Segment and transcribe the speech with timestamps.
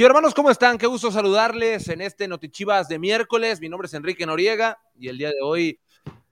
[0.00, 0.78] Chicos, hermanos, ¿cómo están?
[0.78, 3.60] Qué gusto saludarles en este Notichivas de miércoles.
[3.60, 5.78] Mi nombre es Enrique Noriega y el día de hoy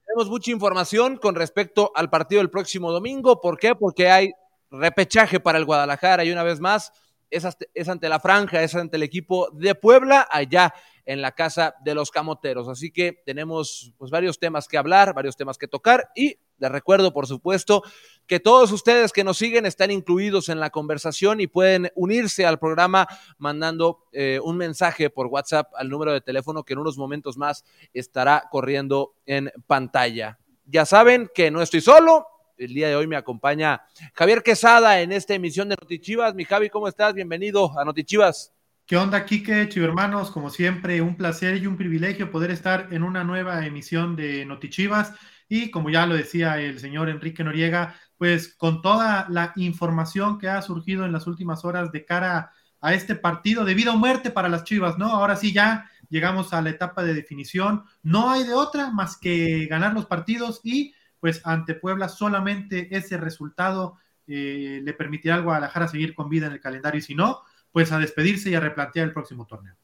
[0.07, 3.43] tenemos mucha información con respecto al partido del próximo domingo.
[3.43, 3.75] ¿Por qué?
[3.75, 4.33] Porque hay
[4.71, 6.93] repechaje para el Guadalajara y una vez más
[7.29, 7.45] es
[7.91, 10.73] ante la franja, es ante el equipo de Puebla allá
[11.09, 12.69] en la casa de los camoteros.
[12.69, 17.15] Así que tenemos pues varios temas que hablar, varios temas que tocar y les recuerdo,
[17.15, 17.83] por supuesto,
[18.27, 22.59] que todos ustedes que nos siguen están incluidos en la conversación y pueden unirse al
[22.59, 27.39] programa mandando eh, un mensaje por WhatsApp al número de teléfono que en unos momentos
[27.39, 27.65] más
[27.95, 30.39] estará corriendo en pantalla.
[30.67, 32.27] Ya saben que no estoy solo.
[32.59, 36.35] El día de hoy me acompaña Javier Quesada en esta emisión de Notichivas.
[36.35, 37.15] Mi Javi, ¿cómo estás?
[37.15, 38.53] Bienvenido a Notichivas.
[38.89, 40.31] ¿Qué onda, Kike, hermanos?
[40.31, 45.13] Como siempre, un placer y un privilegio poder estar en una nueva emisión de Notichivas.
[45.47, 50.49] Y como ya lo decía el señor Enrique Noriega, pues con toda la información que
[50.49, 54.31] ha surgido en las últimas horas de cara a este partido de vida o muerte
[54.31, 55.09] para las Chivas, ¿no?
[55.09, 57.85] Ahora sí ya llegamos a la etapa de definición.
[58.03, 63.19] No hay de otra más que ganar los partidos y pues ante Puebla solamente ese
[63.19, 67.43] resultado eh, le permitirá al Guadalajara seguir con vida en el calendario y si no,
[67.73, 69.75] pues a despedirse y a replantear el próximo torneo.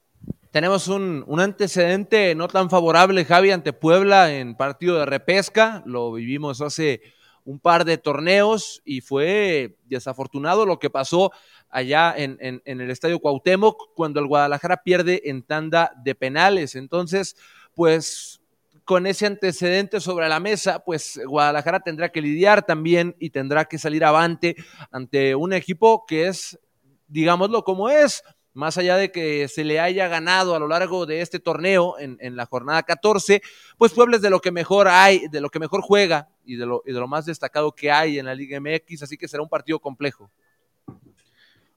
[0.51, 5.83] Tenemos un, antecedente no tan favorable, Javi, ante Puebla en partido de repesca.
[5.85, 7.03] Lo vivimos hace
[7.45, 11.33] un par de torneos y fue desafortunado lo que pasó
[11.71, 16.77] allá en, en, el Estadio Cuauhtémoc cuando el Guadalajara pierde en tanda de penales.
[16.77, 17.37] Entonces,
[17.75, 18.41] pues
[18.85, 23.79] con ese antecedente sobre la mesa, pues Guadalajara tendrá que lidiar también y tendrá que
[23.79, 24.57] salir avante
[24.93, 26.59] ante un equipo que es
[27.07, 31.21] digámoslo como es, más allá de que se le haya ganado a lo largo de
[31.21, 33.43] este torneo en, la jornada 14,
[33.77, 36.65] pues Puebla es de lo que mejor hay, de lo que mejor juega y de
[36.65, 39.49] lo, de lo más destacado que hay en la Liga MX, así que será un
[39.49, 40.31] partido complejo.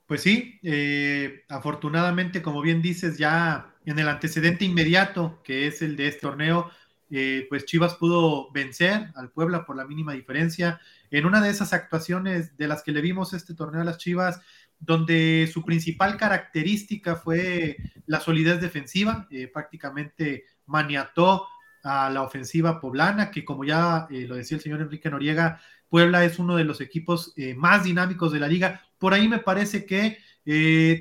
[0.06, 5.98] Pues sí, eh, afortunadamente, como bien dices, ya en el antecedente inmediato, que es el
[5.98, 6.72] de este torneo,
[7.10, 10.80] eh, pues Chivas pudo vencer al Puebla por la mínima diferencia.
[11.12, 14.40] En una de esas actuaciones de las que le vimos este torneo a las Chivas,
[14.80, 21.48] donde su principal característica fue la solidez defensiva, eh, prácticamente maniató
[21.84, 26.26] a la ofensiva poblana, que como ya eh, lo decía el señor Enrique Noriega, Puebla
[26.26, 28.82] es uno de los equipos eh, más dinámicos de la liga.
[28.98, 30.26] Por ahí me parece que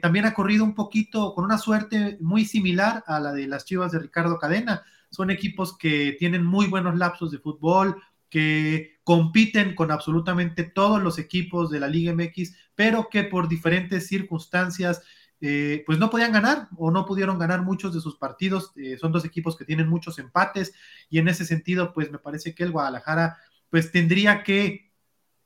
[0.02, 3.92] también ha corrido un poquito con una suerte muy similar a la de las Chivas
[3.92, 4.82] de Ricardo Cadena.
[5.08, 11.20] Son equipos que tienen muy buenos lapsos de fútbol, que compiten con absolutamente todos los
[11.20, 15.00] equipos de la Liga MX, pero que por diferentes circunstancias
[15.40, 18.72] eh, pues no podían ganar o no pudieron ganar muchos de sus partidos.
[18.74, 20.74] Eh, son dos equipos que tienen muchos empates
[21.08, 23.38] y en ese sentido pues me parece que el Guadalajara
[23.70, 24.90] pues tendría que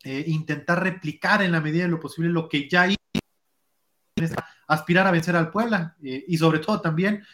[0.04, 2.96] eh, intentar replicar en la medida de lo posible lo que ya hizo
[4.68, 7.24] aspirar a vencer al Puebla y sobre todo también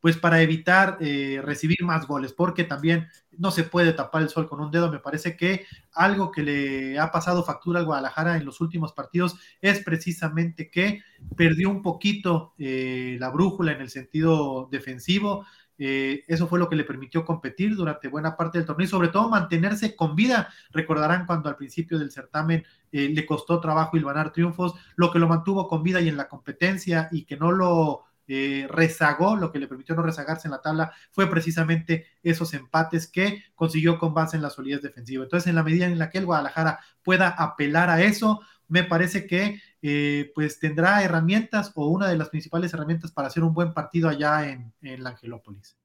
[0.00, 4.60] pues para evitar recibir más goles, porque también no se puede tapar el sol con
[4.60, 4.90] un dedo.
[4.90, 9.36] Me parece que algo que le ha pasado factura al Guadalajara en los últimos partidos
[9.60, 11.02] es precisamente que
[11.36, 15.46] perdió un poquito eh, la brújula en el sentido defensivo.
[15.78, 19.28] eso fue lo que le permitió competir durante buena parte del torneo y sobre todo
[19.28, 20.48] mantenerse con vida.
[20.70, 25.66] Recordarán cuando al principio del certamen le costó trabajo ilvanar triunfos, lo que lo mantuvo
[25.66, 29.66] con vida y en la competencia y que no lo eh, rezagó, lo que le
[29.66, 34.42] permitió no rezagarse en la tabla fue precisamente esos empates que consiguió con base en
[34.42, 35.24] la solidez defensiva.
[35.24, 39.26] Entonces, en la medida en la que el Guadalajara pueda apelar a eso, me parece
[39.26, 43.74] que eh, pues tendrá herramientas o una de las principales herramientas para hacer un buen
[43.74, 45.76] partido allá en, en la Angelópolis.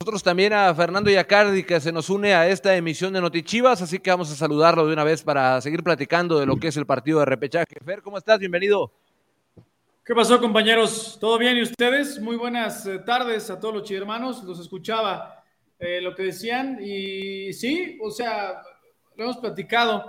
[0.00, 4.00] Nosotros también a Fernando Yacardi que se nos une a esta emisión de Notichivas, así
[4.00, 6.86] que vamos a saludarlo de una vez para seguir platicando de lo que es el
[6.86, 7.76] partido de repechaje.
[7.84, 8.40] Fer, ¿cómo estás?
[8.40, 8.92] Bienvenido.
[10.04, 11.16] ¿Qué pasó, compañeros?
[11.20, 12.20] ¿Todo bien y ustedes?
[12.20, 14.42] Muy buenas eh, tardes a todos los hermanos.
[14.42, 15.44] Los escuchaba
[15.78, 18.62] eh, lo que decían y sí, o sea,
[19.14, 20.04] lo hemos platicado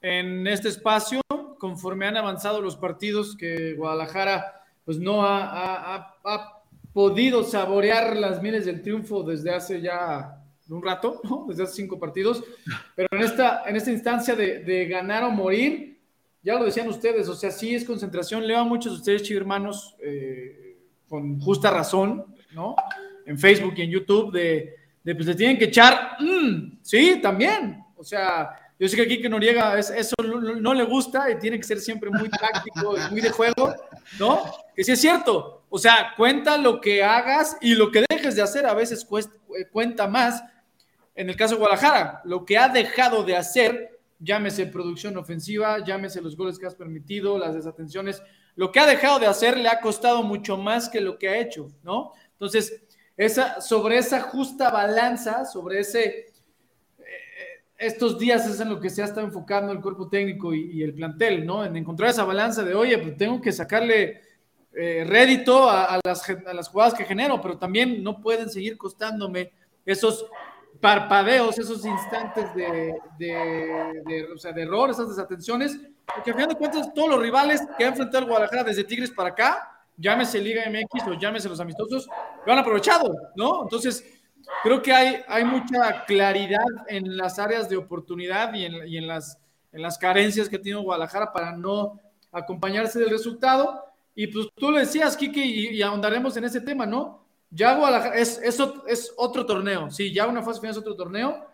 [0.00, 1.20] en este espacio
[1.58, 6.14] conforme han avanzado los partidos que Guadalajara pues no ha,
[6.94, 11.44] podido saborear las miles del triunfo desde hace ya un rato, ¿no?
[11.46, 12.42] desde hace cinco partidos,
[12.96, 15.93] pero en esta, en esta instancia de, de ganar o morir,
[16.44, 18.46] ya lo decían ustedes, o sea, sí es concentración.
[18.46, 20.76] Leo a muchos de ustedes, chicos hermanos, eh,
[21.08, 22.76] con justa razón, ¿no?
[23.24, 27.82] En Facebook y en YouTube, de, de pues le tienen que echar, mm, sí, también.
[27.96, 31.58] O sea, yo sé que aquí que Noriega es, eso no, le gusta y tiene
[31.58, 33.74] que ser siempre muy práctico y muy de juego,
[34.18, 34.42] ¿no?
[34.74, 35.64] Que sí es cierto.
[35.70, 39.66] O sea, cuenta lo que hagas y lo que dejes de hacer a veces eh,
[39.72, 40.42] cuenta más.
[41.14, 43.93] En el caso de Guadalajara, lo que ha dejado de hacer
[44.24, 48.22] llámese producción ofensiva, llámese los goles que has permitido, las desatenciones
[48.56, 51.38] lo que ha dejado de hacer le ha costado mucho más que lo que ha
[51.38, 52.12] hecho, ¿no?
[52.32, 52.82] Entonces,
[53.16, 56.26] esa, sobre esa justa balanza, sobre ese,
[56.98, 60.82] eh, estos días es en lo que se ha estado enfocando el cuerpo técnico y,
[60.82, 61.64] el plantel, ¿no?
[61.64, 64.20] En encontrar esa balanza de, oye, pues tengo que sacarle
[64.72, 69.52] eh, rédito a, las, a las jugadas que genero, pero también no pueden seguir costándome
[69.84, 70.26] esos
[70.84, 75.80] parpadeos, esos instantes de, de, o sea, de error, esas desatenciones,
[76.14, 79.10] porque al final de cuentas todos los rivales que han enfrentado al Guadalajara desde Tigres
[79.10, 82.06] para acá, llámese Liga MX o llámese los amistosos,
[82.44, 83.62] lo han aprovechado, ¿no?
[83.62, 84.04] Entonces,
[84.62, 89.06] creo que hay, hay mucha claridad en las áreas de oportunidad y en, y en,
[89.06, 89.38] las,
[89.72, 91.98] en las carencias que tiene Guadalajara para no
[92.30, 93.86] acompañarse del resultado.
[94.14, 97.23] Y pues tú lo decías, Kike, y, y ahondaremos en ese tema, ¿no?
[97.54, 99.88] Ya Guadalajara es, es, otro torneo.
[99.88, 101.46] Sí, ya una fase final es otro torneo.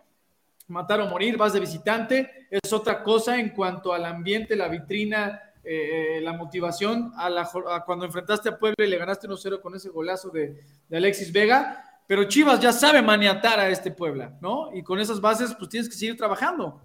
[0.69, 2.49] Matar o morir, vas de visitante.
[2.51, 7.13] Es otra cosa en cuanto al ambiente, la vitrina, eh, la motivación.
[7.17, 7.51] A, la,
[7.85, 10.59] cuando enfrentaste a Puebla y le ganaste 1-0 con ese golazo de,
[10.89, 11.85] de Alexis Vega.
[12.07, 14.75] Pero Chivas ya sabe maniatar a este Puebla, ¿no?
[14.75, 16.81] Y con esas bases, pues tienes que seguir trabajando.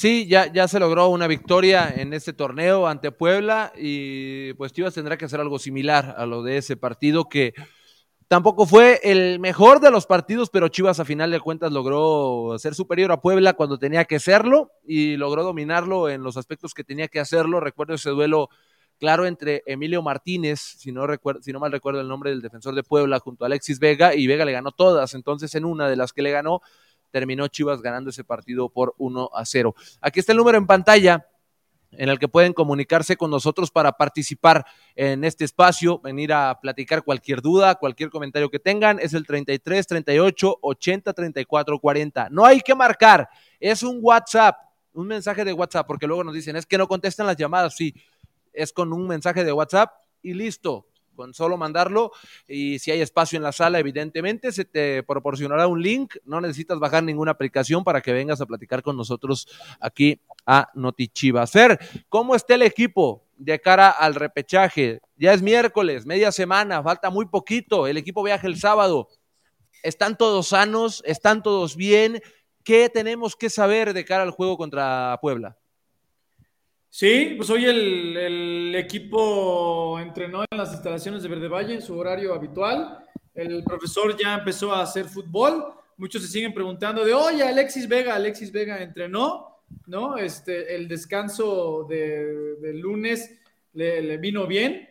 [0.00, 4.94] Sí, ya, ya se logró una victoria en este torneo ante Puebla y pues Chivas
[4.94, 7.52] tendrá que hacer algo similar a lo de ese partido que
[8.26, 12.74] tampoco fue el mejor de los partidos, pero Chivas a final de cuentas logró ser
[12.74, 17.08] superior a Puebla cuando tenía que serlo y logró dominarlo en los aspectos que tenía
[17.08, 17.60] que hacerlo.
[17.60, 18.48] Recuerdo ese duelo
[18.98, 22.74] claro entre Emilio Martínez, si no, recuerdo, si no mal recuerdo el nombre del defensor
[22.74, 25.12] de Puebla, junto a Alexis Vega, y Vega le ganó todas.
[25.12, 26.62] Entonces, en una de las que le ganó,
[27.10, 29.74] terminó Chivas ganando ese partido por 1 a 0.
[30.00, 31.26] Aquí está el número en pantalla
[31.92, 34.64] en el que pueden comunicarse con nosotros para participar
[34.94, 39.86] en este espacio, venir a platicar cualquier duda, cualquier comentario que tengan, es el 33
[39.86, 42.28] 38 80 34 40.
[42.30, 43.28] No hay que marcar,
[43.58, 44.56] es un WhatsApp,
[44.92, 47.94] un mensaje de WhatsApp, porque luego nos dicen, es que no contestan las llamadas, sí,
[48.52, 49.90] es con un mensaje de WhatsApp
[50.22, 50.86] y listo,
[51.20, 52.12] con solo mandarlo
[52.48, 56.78] y si hay espacio en la sala, evidentemente se te proporcionará un link, no necesitas
[56.78, 59.46] bajar ninguna aplicación para que vengas a platicar con nosotros
[59.80, 61.52] aquí a Notichivas.
[61.52, 61.78] Fer,
[62.08, 65.02] ¿cómo está el equipo de cara al repechaje?
[65.16, 69.08] Ya es miércoles, media semana, falta muy poquito, el equipo viaja el sábado.
[69.82, 71.02] ¿Están todos sanos?
[71.04, 72.22] ¿Están todos bien?
[72.64, 75.59] ¿Qué tenemos que saber de cara al juego contra Puebla?
[76.92, 82.34] Sí, pues hoy el, equipo entrenó en las instalaciones de Verde Valle en su horario
[82.34, 83.06] habitual.
[83.32, 85.66] El profesor ya empezó a hacer fútbol.
[85.96, 90.16] Muchos se siguen preguntando de, oye, Alexis Vega, Alexis Vega entrenó, ¿no?
[90.16, 93.38] Este, el descanso de, lunes
[93.74, 94.88] le, vino bien.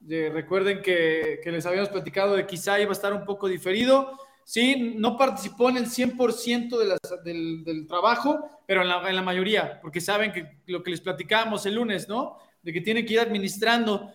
[0.00, 4.94] recuerden que, que les habíamos platicado de quizá iba a estar un poco diferido sí,
[4.96, 10.00] no participó en el 100% de del, trabajo, pero en la, en la, mayoría, porque
[10.00, 12.36] saben que lo que les platicábamos el lunes, ¿no?
[12.62, 14.12] De que tiene que ir administrando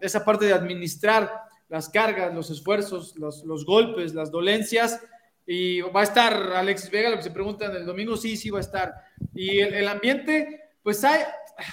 [0.00, 1.30] esa parte de administrar
[1.68, 5.00] las cargas, los esfuerzos, los, los, golpes, las dolencias.
[5.46, 8.58] Y va a estar Alexis Vega, lo que se pregunta el domingo, sí, sí va
[8.58, 8.94] a estar.
[9.34, 11.22] Y el, el ambiente, pues hay,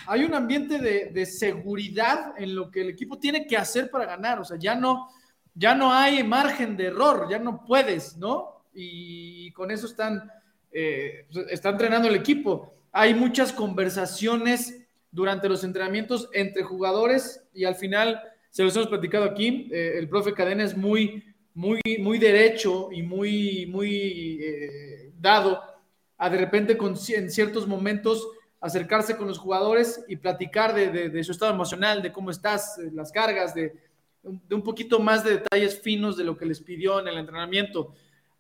[0.08, 4.06] hay un ambiente de, de seguridad en lo que el equipo tiene que hacer para
[4.06, 4.40] ganar.
[4.40, 5.10] O sea, ya no,
[5.60, 8.64] ya no hay margen de error, ya no puedes, ¿no?
[8.74, 10.32] Y con eso están,
[10.72, 12.74] eh, está entrenando el equipo.
[12.94, 19.26] Hay muchas conversaciones durante los entrenamientos entre jugadores y al final, se los hemos platicado
[19.26, 25.62] aquí, eh, el profe Cadena es muy, muy, muy derecho y muy, muy eh, dado
[26.18, 26.78] a de repente
[27.10, 28.30] en ciertos momentos
[28.62, 33.54] acercarse con los jugadores y platicar de su estado emocional, de cómo estás, las cargas,
[33.54, 33.89] de,
[34.48, 37.94] de un poquito más de detalles finos de lo que les pidió en el entrenamiento.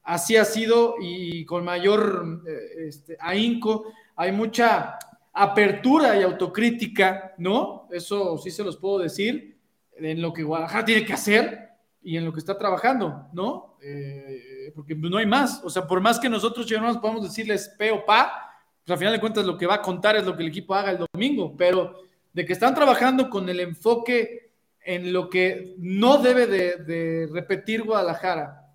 [0.04, 3.92] Así ha sido y con mayor eh, este, ahínco.
[4.16, 4.98] Hay mucha
[5.34, 7.88] apertura y autocrítica, ¿no?
[7.92, 9.58] Eso sí se los puedo decir,
[9.96, 11.70] en lo que Guadalajara tiene que hacer
[12.02, 13.78] y en lo que está trabajando, ¿no?
[13.82, 15.62] Eh, porque no hay más.
[15.64, 18.50] O sea, por más que nosotros ya no podamos decirles pe o pa,
[18.84, 20.74] pues al final de cuentas lo que va a contar es lo que el equipo
[20.74, 22.02] haga el domingo, pero
[22.34, 24.49] de que están trabajando con el enfoque
[24.84, 28.68] en lo que no debe de, repetir Guadalajara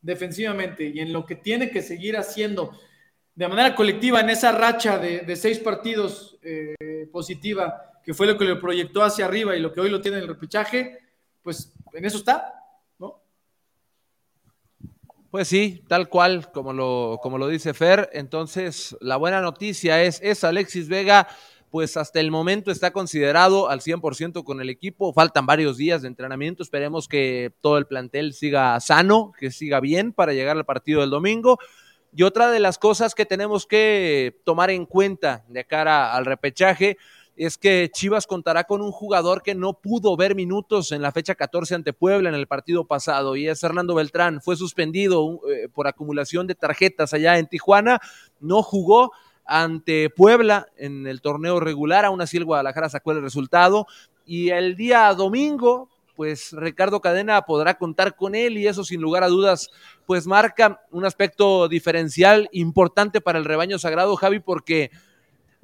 [0.00, 2.78] defensivamente y en lo que tiene que seguir haciendo
[3.34, 8.44] de manera colectiva en esa racha de, seis partidos eh, positiva, que fue lo que
[8.44, 10.98] le proyectó hacia arriba y lo que hoy lo tiene en el repechaje,
[11.42, 12.54] pues en eso está,
[12.98, 13.22] ¿no?
[15.30, 18.10] Pues sí, tal cual como lo, como lo dice Fer.
[18.12, 21.26] Entonces, la buena noticia es, es Alexis Vega
[21.74, 25.12] pues hasta el momento está considerado al 100% con el equipo.
[25.12, 26.62] Faltan varios días de entrenamiento.
[26.62, 31.10] Esperemos que todo el plantel siga sano, que siga bien para llegar al partido del
[31.10, 31.58] domingo.
[32.14, 36.96] Y otra de las cosas que tenemos que tomar en cuenta de cara al repechaje,
[37.36, 41.34] es que Chivas contará con un jugador que no pudo ver minutos en la fecha
[41.34, 44.40] 14 ante Puebla en el partido pasado y es Hernando Beltrán.
[44.40, 47.98] Fue suspendido eh, por acumulación de tarjetas allá en Tijuana,
[48.38, 49.10] no jugó
[49.44, 53.86] ante Puebla en el torneo regular, aún así el Guadalajara sacó el resultado.
[54.26, 59.24] Y el día domingo pues Ricardo Cadena podrá contar con él y eso sin lugar
[59.24, 59.70] a dudas
[60.06, 64.90] pues marca un aspecto diferencial importante para el rebaño sagrado, Javi, porque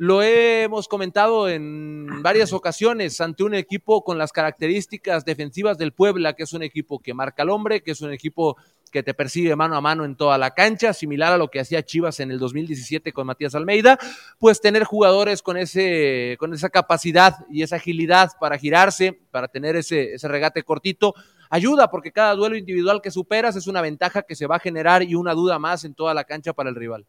[0.00, 6.32] lo hemos comentado en varias ocasiones ante un equipo con las características defensivas del Puebla,
[6.32, 8.56] que es un equipo que marca al hombre, que es un equipo
[8.90, 11.82] que te persigue mano a mano en toda la cancha, similar a lo que hacía
[11.82, 13.98] Chivas en el 2017 con Matías Almeida,
[14.38, 19.76] pues tener jugadores con, ese, con esa capacidad y esa agilidad para girarse, para tener
[19.76, 21.12] ese, ese regate cortito,
[21.50, 25.02] ayuda porque cada duelo individual que superas es una ventaja que se va a generar
[25.02, 27.04] y una duda más en toda la cancha para el rival.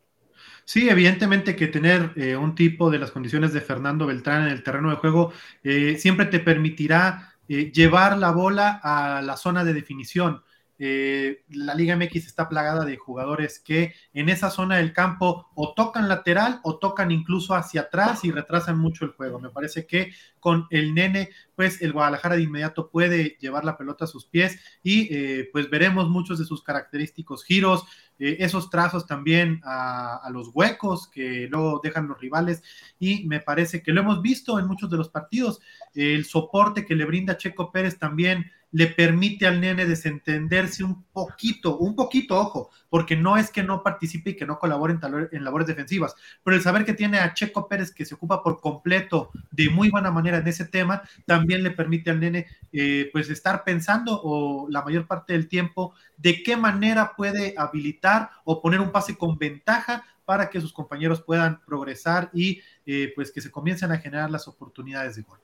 [0.65, 4.63] Sí, evidentemente que tener eh, un tipo de las condiciones de Fernando Beltrán en el
[4.63, 9.73] terreno de juego eh, siempre te permitirá eh, llevar la bola a la zona de
[9.73, 10.43] definición.
[10.83, 15.75] Eh, la Liga MX está plagada de jugadores que en esa zona del campo o
[15.75, 19.39] tocan lateral o tocan incluso hacia atrás y retrasan mucho el juego.
[19.39, 24.05] Me parece que con el nene, pues el Guadalajara de inmediato puede llevar la pelota
[24.05, 27.83] a sus pies y eh, pues veremos muchos de sus característicos giros,
[28.17, 32.63] eh, esos trazos también a, a, los huecos que luego dejan los rivales
[32.99, 35.61] y me parece que lo hemos visto en muchos de los partidos,
[35.93, 41.77] el soporte que le brinda Checo Pérez también le permite al nene desentenderse un poquito,
[41.77, 44.97] un poquito, ojo, porque no es que no participe y que no colabore
[45.31, 48.61] en, labores defensivas, pero el saber que tiene a Checo Pérez que se ocupa por
[48.61, 53.29] completo de muy buena manera en ese tema, también le permite al nene eh, pues
[53.29, 58.79] estar pensando o la mayor parte del tiempo de qué manera puede habilitar o poner
[58.79, 63.51] un pase con ventaja para que sus compañeros puedan progresar y eh, pues que se
[63.51, 65.39] comiencen a generar las oportunidades de gol.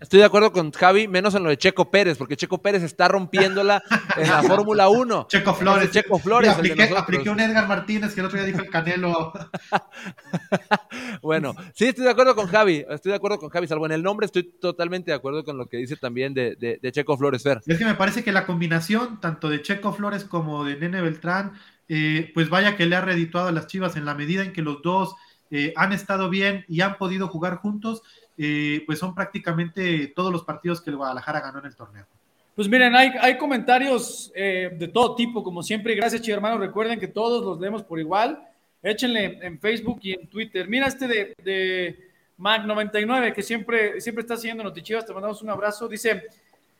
[0.00, 3.08] Estoy de acuerdo con Javi, menos en lo de Checo Pérez, porque Checo Pérez está
[3.08, 3.82] rompiéndola
[4.16, 5.26] en la Fórmula 1.
[5.30, 5.90] Checo Flores.
[5.90, 6.50] Checo Flores.
[6.50, 9.32] Apliqué, un Edgar Martínez que el otro día dijo el Canelo.
[11.22, 12.84] bueno, sí, estoy de acuerdo con Javi.
[12.88, 15.66] Estoy de acuerdo con Javi, salvo en el nombre, estoy totalmente de acuerdo con lo
[15.66, 17.60] que dice también de, de, Checo Flores, Fer.
[17.66, 21.54] Es que me parece que la combinación, tanto de Checo Flores como de Nene Beltrán,
[21.88, 24.62] eh, pues vaya que le ha redituado a las Chivas en la medida en que
[24.62, 25.16] los dos
[25.50, 28.02] eh, han estado bien y han podido jugar juntos
[28.36, 32.06] eh, pues son prácticamente todos los partidos que el Guadalajara ganó en el torneo.
[32.54, 35.94] Pues miren, hay, comentarios eh, de todo tipo, como siempre.
[35.94, 36.60] Gracias, chicos hermanos.
[36.60, 38.48] Recuerden que todos los leemos por igual.
[38.82, 40.68] Échenle en Facebook y en Twitter.
[40.68, 45.04] Mira este de, de Mac99, que siempre, siempre está siguiendo Notichivas.
[45.04, 45.88] Te mandamos un abrazo.
[45.88, 46.28] Dice: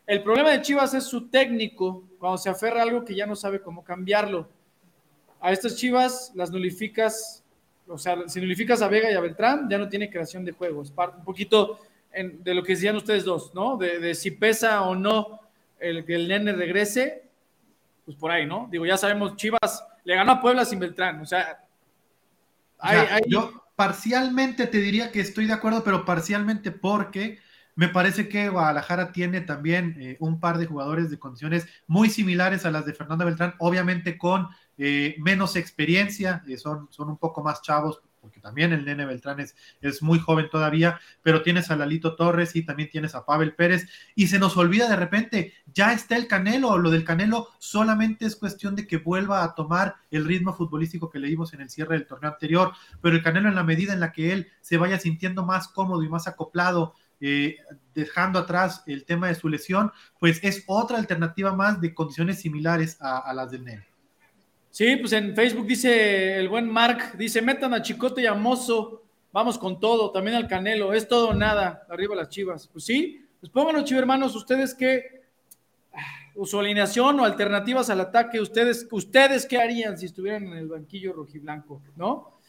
[0.07, 3.35] El problema de Chivas es su técnico cuando se aferra a algo que ya no
[3.35, 4.47] sabe cómo cambiarlo.
[5.41, 7.44] A estas Chivas las nulificas
[7.87, 10.81] o sea, si nulificas a Vega y a Beltrán, ya no tiene creación de juego.
[10.81, 11.79] Es un poquito
[12.13, 13.77] de lo que decían ustedes dos, ¿no?
[13.77, 15.41] De, si pesa o no
[15.79, 17.23] el que el nene regrese,
[18.05, 18.67] pues por ahí, ¿no?
[18.71, 21.59] Digo, ya sabemos, Chivas le ganó a Puebla sin Beltrán, o sea,
[23.27, 27.39] yo parcialmente te diría que estoy de acuerdo, pero parcialmente porque
[27.75, 32.65] me parece que Guadalajara tiene también eh, un par de jugadores de condiciones muy similares
[32.65, 37.43] a las de Fernando Beltrán, obviamente con eh, menos experiencia, eh, son, son un poco
[37.43, 41.75] más chavos, porque también el nene Beltrán es, es, muy joven todavía, pero tienes a
[41.75, 45.93] Lalito Torres y también tienes a Pavel Pérez, y se nos olvida de repente, ya
[45.93, 50.25] está el Canelo, lo del Canelo solamente es cuestión de que vuelva a tomar el
[50.25, 53.55] ritmo futbolístico que le dimos en el cierre del torneo anterior, pero el Canelo en
[53.55, 57.57] la medida en la que él se vaya sintiendo más cómodo y más acoplado, eh,
[57.93, 62.97] dejando atrás el tema de su lesión, pues es otra alternativa más de condiciones similares
[62.99, 63.94] a, a las del nene.
[64.75, 69.03] Sí, pues en Facebook dice el buen Mark, dice, metan a Chicote y a Mozo,
[69.31, 72.67] vamos con todo, también al Canelo, es todo o nada, arriba las chivas.
[72.67, 75.21] Pues sí, pues pónganlo, chivos hermanos, ustedes qué,
[76.35, 80.67] o su alineación o alternativas al ataque, ustedes, ustedes qué harían si estuvieran en el
[80.67, 82.41] banquillo rojiblanco, ¿no?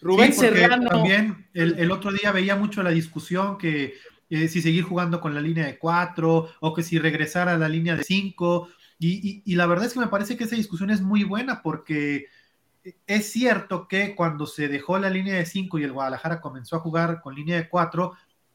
[0.00, 0.88] Rubén Serrano.
[0.88, 3.94] También el, otro día veía mucho la discusión que
[4.30, 7.68] eh, si seguir jugando con la línea de cuatro o que si regresar a la
[7.68, 8.68] línea de cinco
[8.98, 12.26] y, la verdad es que me parece que esa discusión es muy buena porque
[13.06, 16.80] es cierto que cuando se dejó la línea de 5 y el Guadalajara comenzó a
[16.80, 18.12] jugar con línea de 4,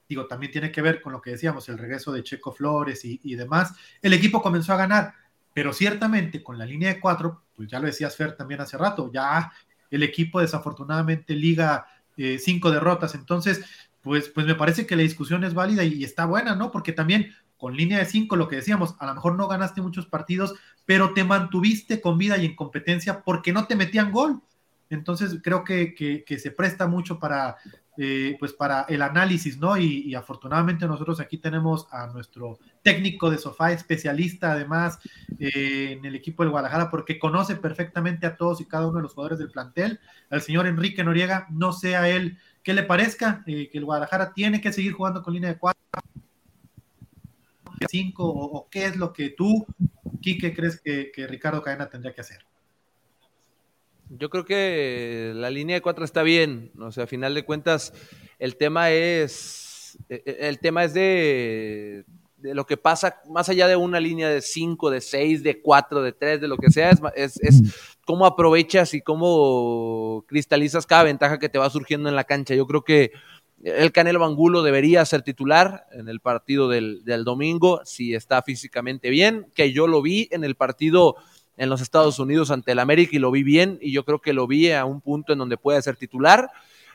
[0.09, 3.35] digo, también tiene que ver con lo que decíamos, el regreso de Checo Flores y,
[3.35, 5.13] demás, el equipo comenzó a ganar,
[5.53, 9.11] pero ciertamente con la línea de 4, pues ya lo decías Fer también hace rato,
[9.13, 9.51] ya
[9.89, 11.85] el equipo desafortunadamente liga
[12.17, 13.63] eh, cinco derrotas, entonces,
[14.01, 16.71] pues, pues me parece que la discusión es válida y está buena, ¿no?
[16.71, 17.33] Porque también
[17.63, 20.53] con línea de 5, lo que decíamos, a lo mejor no ganaste muchos partidos,
[20.85, 24.41] pero te mantuviste con vida y en competencia porque no te metían gol.
[24.89, 27.55] Entonces creo que, se presta mucho para,
[27.97, 29.77] eh, pues para el análisis, ¿no?
[29.77, 34.99] Y, afortunadamente nosotros aquí tenemos a nuestro técnico de sofá, especialista además
[35.39, 39.03] eh, en el equipo del Guadalajara, porque conoce perfectamente a todos y cada uno de
[39.03, 43.41] los jugadores del plantel, al señor Enrique Noriega, no sé a él qué le parezca,
[43.47, 45.81] eh, que el Guadalajara tiene que seguir jugando con línea de cuatro,
[47.89, 49.65] cinco, o, qué es lo que tú,
[50.21, 52.45] Quique, crees que, Ricardo Cadena tendría que hacer.
[54.09, 56.71] Yo creo que la línea de cuatro está bien.
[56.79, 57.93] O sea, a final de cuentas,
[58.39, 59.97] el tema es.
[60.09, 62.05] E, e, el tema es de,
[62.43, 66.01] de lo que pasa más allá de una línea de cinco, de seis, de cuatro,
[66.01, 67.61] de tres, de lo que sea, es, es,
[68.05, 72.53] cómo aprovechas y cómo cristalizas cada ventaja que te va surgiendo en la cancha.
[72.53, 73.13] Yo creo que
[73.63, 79.09] el Canelo Bangulo debería ser titular en el partido del, del domingo, si está físicamente
[79.09, 81.15] bien, que yo lo vi en el partido
[81.55, 84.33] en los Estados Unidos ante el América y lo vi bien y yo creo que
[84.33, 86.49] lo vi a un punto en donde puede ser titular.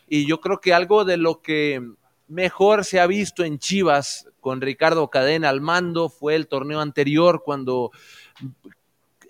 [0.08, 1.82] Y yo creo que algo de lo que
[2.26, 7.42] mejor se ha visto en Chivas con Ricardo Cadena al mando fue el torneo anterior
[7.44, 7.90] cuando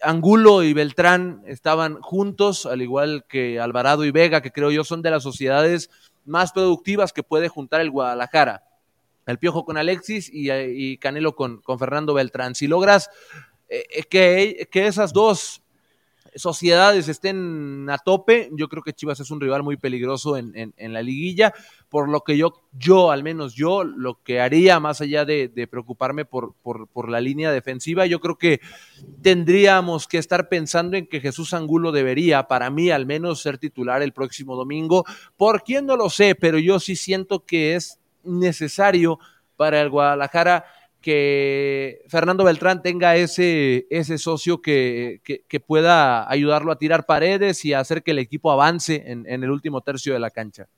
[0.02, 5.02] Angulo y Beltrán estaban juntos, al igual que Alvarado y Vega, que creo yo son
[5.02, 5.90] de las sociedades
[6.28, 8.64] más productivas que puede juntar el Guadalajara.
[9.26, 12.54] El Piojo con Alexis y, Canelo con, Fernando Beltrán.
[12.54, 13.10] Si logras
[13.68, 15.62] eh, que, que esas dos
[16.38, 20.92] sociedades estén a tope, yo creo que Chivas es un rival muy peligroso en, en,
[20.92, 21.52] la liguilla,
[21.88, 26.24] por lo que yo, yo, al menos yo, lo que haría más allá de, preocuparme
[26.24, 28.60] por, por, por, la línea defensiva, yo creo que
[29.22, 34.02] tendríamos que estar pensando en que Jesús Angulo debería, para mí al menos, ser titular
[34.02, 35.04] el próximo domingo.
[35.36, 39.18] Por quién no lo sé, pero yo sí siento que es necesario
[39.56, 40.64] para el Guadalajara
[41.00, 45.20] que Fernando Beltrán tenga ese, ese socio que,
[45.66, 50.12] pueda ayudarlo a tirar paredes y hacer que el equipo avance en, el último tercio
[50.12, 50.68] de la cancha.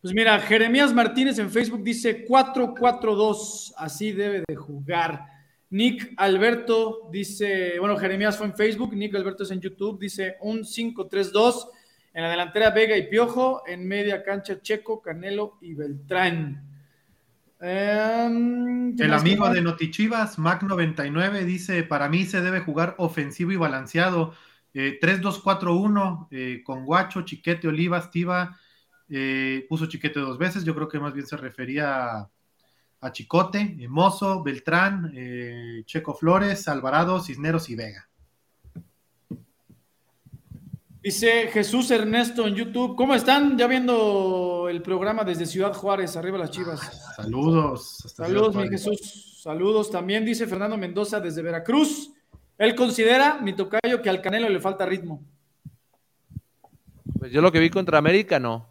[0.00, 5.24] Pues mira, Jeremías Martínez en Facebook dice 4-4-2, así debe de jugar.
[5.70, 10.60] Nick Alberto dice, bueno, Jeremías fue en Facebook, Nick Alberto es en YouTube, dice un
[10.60, 11.68] 5-3-2,
[12.14, 16.67] en la delantera Vega y Piojo, en media cancha Checo, Canelo y Beltrán.
[17.60, 24.34] Em, el amigo de Notichivas, Mac99, dice: Para mí se debe jugar ofensivo y balanceado.
[24.74, 28.56] 3-2-4-1 eh, eh, con Guacho, Chiquete, Olivas, Tiva.
[29.08, 30.64] Eh, puso Chiquete dos veces.
[30.64, 32.28] Yo creo que más bien se refería
[33.00, 35.12] a, Chicote, Mozo, Beltrán,
[35.84, 38.07] Checo Flores, Alvarado, Cisneros y Vega.
[41.08, 43.56] Dice Jesús Ernesto en YouTube, ¿cómo están?
[43.56, 47.14] Ya viendo el programa desde Ciudad Juárez, arriba las chivas.
[47.16, 47.96] Saludos.
[48.14, 49.40] Saludos, mi Jesús.
[49.42, 49.90] Saludos.
[49.90, 52.12] También dice Fernando Mendoza desde Veracruz.
[52.58, 55.24] Él considera, mi tocayo, que al Canelo le falta ritmo.
[57.18, 58.68] Pues yo lo que vi contra América, no.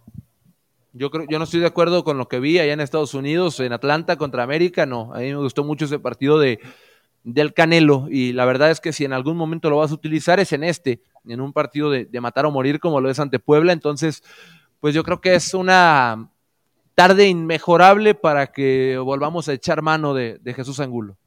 [0.93, 3.59] Yo, creo, yo no estoy de acuerdo con lo que vi allá en Estados Unidos,
[3.61, 5.11] en Atlanta contra América, no.
[5.11, 6.59] A mí me gustó mucho ese partido de,
[7.27, 10.39] del Canelo y la verdad es que si en algún momento lo vas a utilizar
[10.39, 13.73] es en este, en un partido de, matar o morir como lo es ante Puebla,
[13.73, 14.23] entonces
[14.79, 16.31] pues yo creo que es una
[16.95, 21.17] tarde inmejorable para que volvamos a echar mano de, Jesús Angulo.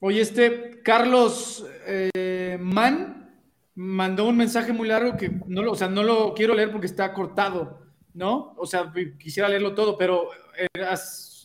[0.00, 3.30] Oye, este Carlos eh, Mann
[3.76, 6.86] mandó un mensaje muy largo que no lo, o sea, no lo quiero leer porque
[6.86, 7.82] está cortado,
[8.14, 8.52] ¿no?
[8.56, 10.66] O sea, quisiera leerlo todo, pero eh,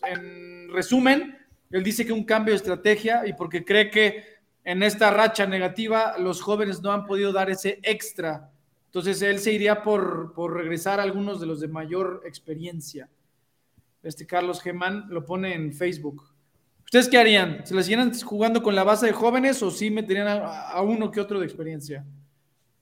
[0.07, 1.44] en resumen,
[1.75, 4.23] él dice que un cambio de estrategia y porque cree que
[4.63, 8.49] en esta racha negativa los jóvenes no han podido dar ese extra.
[8.85, 13.09] Entonces él se iría por, regresar a algunos de los de mayor experiencia.
[14.03, 16.23] Este Carlos Gemán lo pone en Facebook.
[16.85, 17.65] ¿Ustedes qué harían?
[17.65, 21.19] ¿Se la siguieran jugando con la base de jóvenes o sí meterían a, uno que
[21.19, 22.05] otro de experiencia?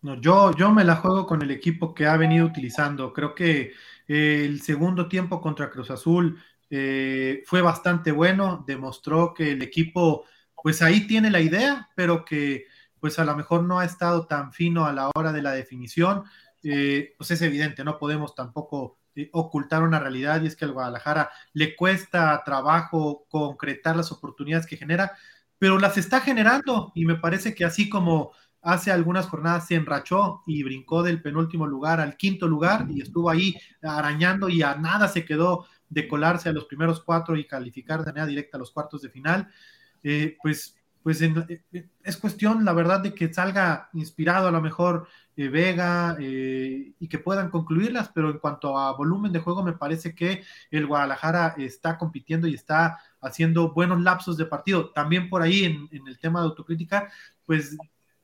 [0.04, 3.12] No, yo, yo me la juego con el equipo que ha venido utilizando.
[3.12, 3.72] Creo que
[4.08, 6.38] eh, el segundo tiempo contra Cruz Azul
[6.76, 10.26] eh, fue bastante bueno, demostró que el equipo,
[10.64, 12.66] pues ahí tiene la idea, pero que
[13.00, 16.24] pues a lo mejor no ha estado tan fino a la hora de la definición.
[16.64, 20.72] Eh, pues es evidente, no podemos tampoco eh, ocultar una realidad y es que al
[20.72, 25.12] Guadalajara le cuesta trabajo concretar las oportunidades que genera,
[25.60, 28.32] pero las está generando y me parece que así como
[28.64, 33.30] hace algunas jornadas se enrachó y brincó del penúltimo lugar al quinto lugar y estuvo
[33.30, 38.00] ahí arañando y a nada se quedó de colarse a los primeros cuatro y calificar
[38.00, 39.48] de manera directa a los cuartos de final,
[40.02, 41.64] eh, pues, pues eh,
[42.04, 47.20] es cuestión, la verdad, de que salga inspirado a lo mejor eh, Vega y que
[47.20, 51.98] puedan concluirlas, pero en cuanto a volumen de juego, me parece que el Guadalajara está
[51.98, 54.92] compitiendo y está haciendo buenos lapsos de partido.
[54.92, 57.12] También por ahí en, en el tema de autocrítica,
[57.46, 57.78] pues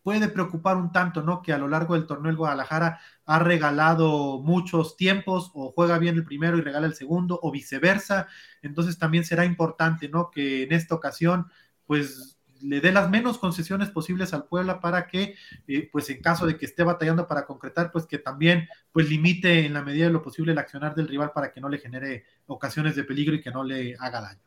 [0.10, 1.44] puede preocupar un tanto, ¿no?
[1.44, 6.16] Que a lo largo del torneo el Guadalajara ha regalado muchos tiempos o juega bien
[6.16, 8.28] el primero y regala el segundo o viceversa.
[8.64, 10.32] Entonces también será importante, ¿no?
[10.32, 11.46] Que en esta ocasión,
[11.86, 15.36] pues le dé las menos concesiones posibles al Puebla para que,
[15.68, 19.64] eh, pues en caso de que esté batallando para concretar, pues que también pues limite
[19.64, 22.26] en la medida de lo posible el accionar del rival para que no le genere
[22.48, 24.42] ocasiones de peligro y que no le haga daño.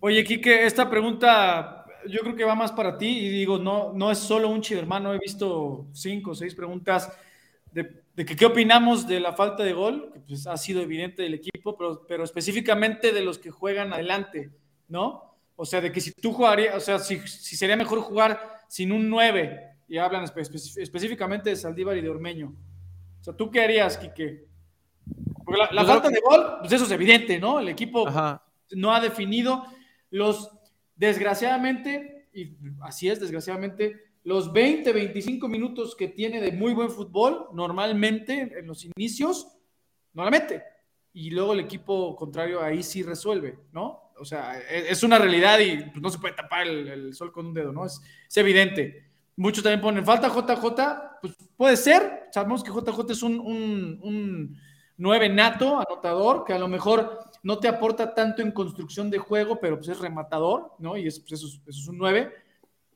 [0.00, 4.10] Oye, Quique, esta pregunta yo creo que va más para ti y digo, no, no
[4.10, 7.12] es solo un hermano, he visto cinco o seis preguntas
[7.72, 11.34] de, que qué opinamos de la falta de gol, que pues ha sido evidente del
[11.34, 14.50] equipo, pero, pero específicamente de los que juegan adelante,
[14.88, 15.36] ¿no?
[15.56, 18.92] O sea, de que si tú jugarías, o sea, si, si sería mejor jugar sin
[18.92, 22.54] un 9, y hablan específicamente de Saldívar y de Ormeño.
[23.20, 24.46] O sea, ¿tú qué harías, Quique?
[25.44, 27.58] Porque la, pues falta de gol, pues eso es evidente, ¿no?
[27.58, 28.08] El equipo
[28.70, 29.64] no ha definido
[30.10, 30.48] los,
[31.00, 37.46] desgraciadamente, y así es, desgraciadamente, los 20, 25 minutos que tiene de muy buen fútbol,
[37.54, 39.48] normalmente en los inicios,
[40.12, 40.62] no la mete.
[41.14, 44.12] Y luego el equipo contrario ahí sí resuelve, ¿no?
[44.18, 47.46] O sea, e, es una realidad y pues, no se puede tapar el, sol con
[47.46, 47.86] un dedo, ¿no?
[47.86, 48.02] Es,
[48.36, 49.06] evidente.
[49.36, 52.28] Muchos también ponen falta JJ, pues puede ser.
[52.30, 54.60] Sabemos que JJ es un, un, un
[54.98, 59.60] 9 nato, anotador, que a lo mejor no te aporta tanto en construcción de juego,
[59.60, 60.96] pero pues es rematador, ¿no?
[60.96, 62.32] Y pues, eso, es un 9.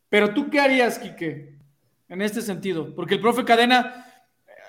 [0.08, 1.56] Pero tú, ¿qué harías, Quique,
[2.08, 2.94] en este sentido?
[2.94, 4.06] Porque el profe Cadena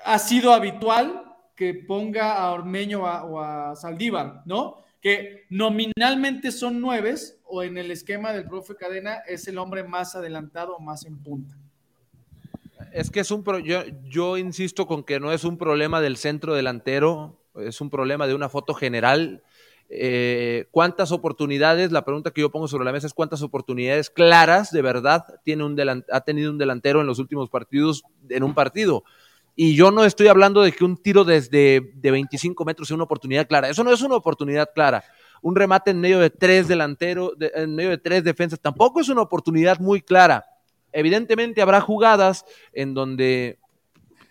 [0.06, 1.24] ha sido habitual
[1.56, 4.84] que ponga a Ormeño o a Saldívar, ¿no?
[5.02, 10.16] Que nominalmente son nueves o en el esquema del profe Cadena es el hombre más
[10.16, 11.56] adelantado o más en punta.
[12.92, 16.18] Es que es un pro yo, yo insisto con que no es un problema del
[16.18, 19.44] centro delantero, es un problema de una foto general
[19.90, 21.92] eh, ¿Cuántas oportunidades?
[21.92, 25.64] La pregunta que yo pongo sobre la mesa es cuántas oportunidades claras de verdad tiene
[25.64, 25.80] un
[26.12, 29.04] ha tenido un delantero en los últimos partidos en un partido.
[29.56, 33.06] Y yo no estoy hablando de que un tiro desde de 25 metros sea una
[33.06, 33.70] oportunidad clara.
[33.70, 35.04] Eso no es una oportunidad clara.
[35.42, 39.22] Un remate en medio de tres delanteros, en medio de tres defensas, tampoco es una
[39.22, 40.46] oportunidad muy clara.
[40.92, 42.44] Evidentemente habrá jugadas
[42.74, 43.60] en donde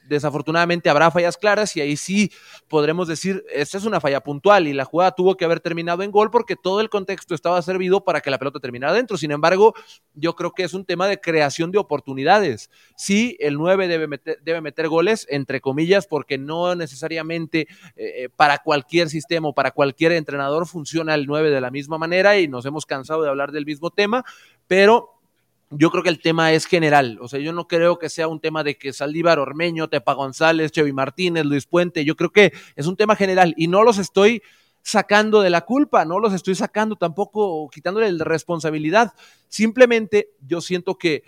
[0.08, 2.30] desafortunadamente habrá fallas claras y ahí sí
[2.68, 6.10] podremos decir, esta es una falla puntual y la jugada tuvo que haber terminado en
[6.10, 9.16] gol porque todo el contexto estaba servido para que la pelota terminara dentro.
[9.16, 9.74] Sin embargo,
[10.14, 12.70] yo creo que es un tema de creación de oportunidades.
[12.96, 18.28] Sí, el 9 debe meter, debe meter goles, entre comillas, porque no necesariamente eh, eh,
[18.34, 22.48] para cualquier sistema o para cualquier entrenador funciona el 9 de la misma manera y
[22.48, 24.24] nos hemos cansado de hablar del mismo tema,
[24.66, 25.13] pero
[25.76, 27.18] yo creo que el tema es general.
[27.20, 30.72] O sea, yo no creo que sea un tema de que Saldívar, Ormeño, Tepa González,
[30.72, 32.04] Chevy Martínez, Luis Puente.
[32.04, 34.42] Yo creo que es un tema general y no los estoy
[34.82, 39.12] sacando de la culpa, no los estoy sacando tampoco quitándole la responsabilidad.
[39.48, 41.24] Simplemente yo siento que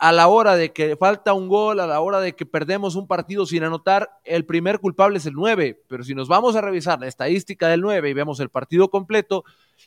[0.00, 3.06] a la hora de que falta un gol, a la hora de que perdemos un
[3.06, 5.84] partido sin anotar, el primer culpable es el 9.
[5.88, 9.44] Pero si nos vamos a revisar la estadística del 9 y vemos el partido completo,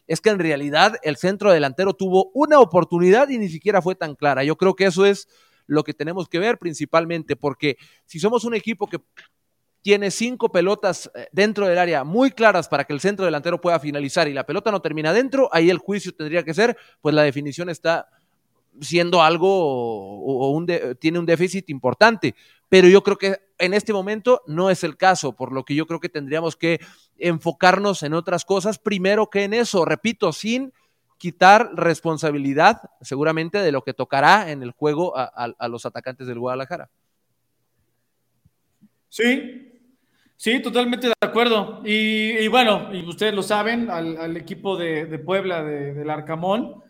[0.08, 4.16] es que en realidad el centro delantero tuvo una oportunidad y ni siquiera fue tan
[4.16, 4.44] clara.
[4.44, 5.28] Yo creo que eso es
[5.66, 9.00] lo que tenemos que ver principalmente, porque si somos un equipo que
[9.82, 13.80] tiene cinco pelotas eh, dentro del área muy claras para que el centro delantero pueda
[13.80, 17.24] finalizar y la pelota no termina dentro, ahí el juicio tendría que ser, pues la
[17.24, 18.08] definición está
[18.82, 20.68] siendo algo o, un
[21.00, 22.36] tiene un déficit importante.
[22.68, 25.86] Pero yo creo que en este momento no es el caso, por lo que yo
[25.86, 26.80] creo que tendríamos que
[27.18, 30.74] enfocarnos en otras cosas primero que en eso, repito, sin
[31.22, 36.90] quitar responsabilidad seguramente de lo que tocará en el juego a, los atacantes del Guadalajara.
[39.08, 39.72] Sí,
[40.36, 41.84] sí, totalmente de acuerdo.
[41.86, 46.82] Y, bueno, y ustedes lo saben, al, equipo de, Puebla, del Arcamón,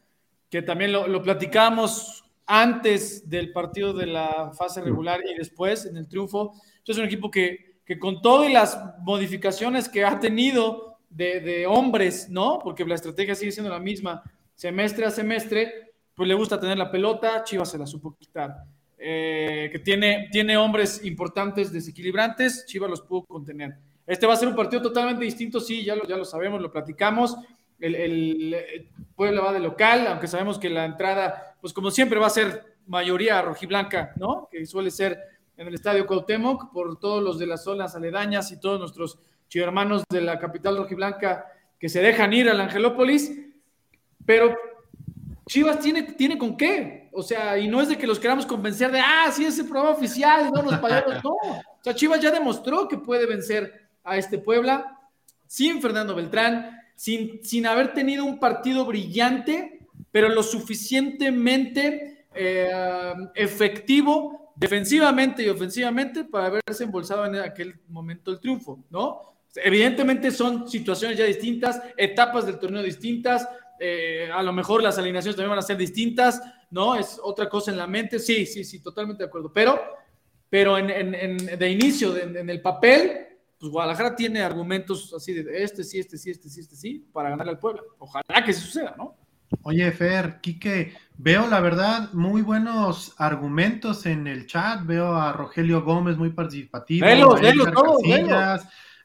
[0.52, 6.10] que también lo, platicamos antes del partido de la fase regular y después en el
[6.10, 6.54] triunfo.
[6.86, 12.60] Es un equipo que, que con todas las modificaciones que ha tenido de, hombres, ¿no?
[12.62, 14.22] Porque la estrategia sigue siendo la misma,
[14.54, 18.66] semestre a semestre, pues le gusta tener la pelota, Chivas se la supo quitar.
[18.98, 23.78] Eh, que tiene, tiene hombres importantes, desequilibrantes, Chivas los pudo contener.
[24.06, 26.74] Este va a ser un partido totalmente distinto, sí, ya lo, ya lo sabemos, lo
[26.74, 27.38] platicamos
[27.82, 32.28] el, el, Puebla va de local, aunque sabemos que la entrada, pues como siempre va
[32.28, 34.48] a ser mayoría rojiblanca, ¿no?
[34.50, 35.20] Que suele ser
[35.58, 39.20] en el Estadio Cuauhtémoc por todos los de las zonas aledañas y todos nuestros
[39.54, 41.46] hermanos de la capital rojiblanca
[41.78, 43.32] que se dejan ir al Angelópolis,
[44.26, 44.56] pero
[45.48, 48.92] Chivas tiene, tiene con qué, o sea, y no es de que los queramos convencer
[48.92, 52.32] de, ah, sí, es el programa oficial, no los payasos, no, o sea, Chivas ya
[52.32, 54.98] demostró que puede vencer a este Puebla
[55.48, 59.80] sin Fernando Beltrán, sin, haber tenido un partido brillante,
[60.12, 62.72] pero lo suficientemente eh,
[63.36, 69.22] efectivo defensivamente y ofensivamente para haberse embolsado en aquel momento el triunfo, ¿no?
[69.56, 73.48] Evidentemente son situaciones ya distintas, etapas del torneo distintas,
[73.80, 76.96] eh, a lo mejor las alineaciones también van a ser distintas, ¿no?
[76.96, 79.82] Es otra cosa en la mente, sí, sí, sí, totalmente de acuerdo, pero,
[80.50, 83.31] pero en, de inicio, en el papel,
[83.62, 87.30] pues Guadalajara tiene argumentos así de este sí, este sí, este sí, este sí, para
[87.30, 87.84] ganarle al Puebla.
[88.00, 89.16] Ojalá que se suceda, ¿no?
[89.62, 94.84] Oye, Fer, Quique, veo la verdad muy buenos argumentos en el chat.
[94.84, 97.06] Veo a Rogelio Gómez muy participativo.
[97.06, 98.02] Velos, velos, todos,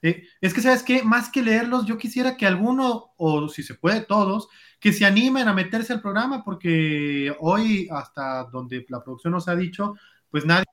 [0.02, 1.02] eh, es que, ¿sabes qué?
[1.02, 4.48] Más que leerlos, yo quisiera que alguno, o si se puede, todos,
[4.80, 9.56] que se animen a meterse al programa, porque hoy, hasta donde la producción nos ha
[9.56, 9.96] dicho,
[10.30, 10.64] pues nadie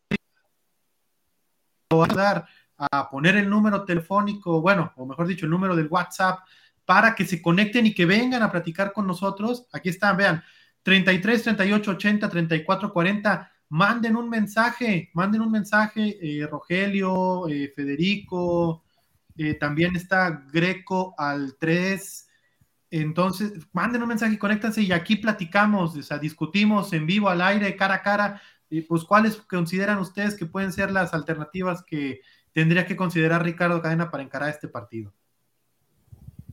[1.93, 2.45] va a dar
[2.91, 6.39] a poner el número telefónico, bueno, o mejor dicho, el número del WhatsApp
[6.85, 9.67] para que se conecten y que vengan a platicar con nosotros.
[9.71, 10.43] Aquí están, vean,
[10.83, 13.51] 33 38 80 34 40.
[13.69, 18.83] Manden un mensaje, manden un mensaje, eh, Rogelio, eh, Federico,
[19.35, 22.27] eh, también está Greco al 3.
[22.91, 27.41] Entonces, manden un mensaje y conéctense y aquí platicamos, o sea, discutimos en vivo, al
[27.41, 28.41] aire, cara a cara,
[28.73, 32.21] y pues cuáles consideran ustedes que pueden ser las alternativas que,
[32.53, 35.11] tendría que considerar Ricardo Cadena para encarar este partido.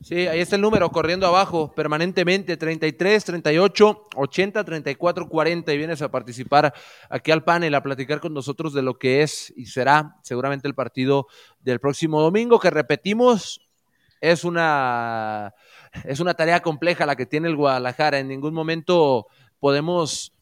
[0.03, 6.01] Sí, ahí está el número corriendo abajo permanentemente, 33, 38, 80, 34, 40 y vienes
[6.01, 6.73] a participar
[7.11, 10.75] aquí al panel a platicar con nosotros de lo que es y será seguramente el
[10.75, 11.27] partido
[11.61, 13.61] del próximo domingo que repetimos
[14.23, 15.55] es una
[16.05, 19.27] es una tarea compleja la que tiene el Guadalajara, en ningún momento
[19.59, 20.33] podemos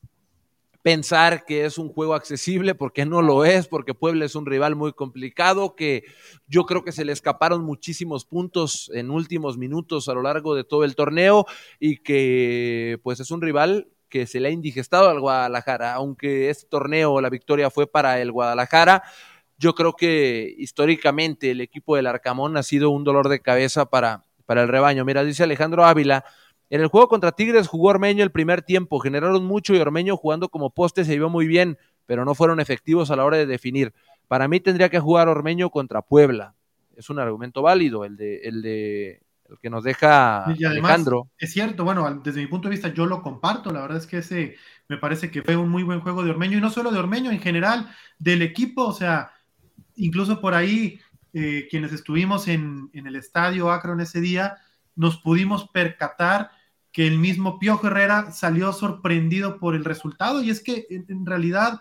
[0.88, 4.74] pensar que es un juego accesible porque no lo es, porque Puebla es un rival
[4.74, 6.04] muy complicado, que
[6.46, 10.64] yo creo que se le escaparon muchísimos puntos en últimos minutos a lo largo de
[10.64, 11.44] todo el torneo
[11.78, 16.66] y que pues es un rival que se le ha indigestado al Guadalajara, aunque este
[16.66, 19.02] torneo la victoria fue para el Guadalajara.
[19.58, 24.24] Yo creo que históricamente el equipo del Arcamón ha sido un dolor de cabeza para,
[24.46, 25.04] para el rebaño.
[25.04, 26.24] Mira, dice Alejandro Ávila,
[26.70, 30.48] en el juego contra Tigres jugó Ormeño el primer tiempo, generaron mucho y Ormeño jugando
[30.48, 33.94] como poste se vio muy bien, pero no fueron efectivos a la hora de definir.
[34.28, 36.54] Para mí tendría que jugar Ormeño contra Puebla.
[36.96, 41.30] Es un argumento válido el de el de el que nos deja Alejandro.
[41.38, 44.18] Es cierto, bueno, desde mi punto de vista yo lo comparto, la verdad es que
[44.18, 44.56] ese
[44.88, 47.30] me parece que fue un muy buen juego de Ormeño y no solo de Ormeño,
[47.30, 49.32] en general del equipo, o sea,
[49.96, 51.00] incluso por ahí
[51.32, 54.58] eh, quienes estuvimos en, en el estadio Akron ese día,
[54.96, 56.50] nos pudimos percatar
[56.98, 61.80] que el mismo Piojo Herrera salió sorprendido por el resultado y es que en, realidad,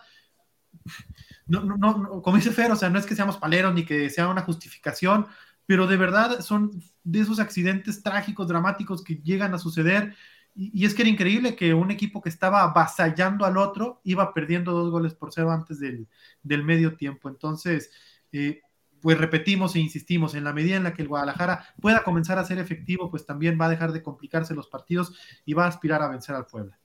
[1.47, 4.27] no, no, como dice Fer, o sea, no es que seamos paleros ni que sea
[4.27, 5.25] una justificación,
[5.65, 10.13] pero de verdad son de esos accidentes trágicos, dramáticos que llegan a suceder.
[10.53, 14.71] Y, es que era increíble que un equipo que estaba avasallando al otro iba perdiendo
[14.71, 16.07] dos goles por cero antes del,
[16.43, 17.27] del medio tiempo.
[17.27, 17.89] Entonces,
[18.31, 18.61] eh,
[19.01, 22.45] pues repetimos e insistimos, en la medida en la que el Guadalajara pueda comenzar a
[22.45, 25.13] ser efectivo, pues también va a dejar de complicarse los partidos
[25.45, 26.77] y va a aspirar a vencer al Puebla.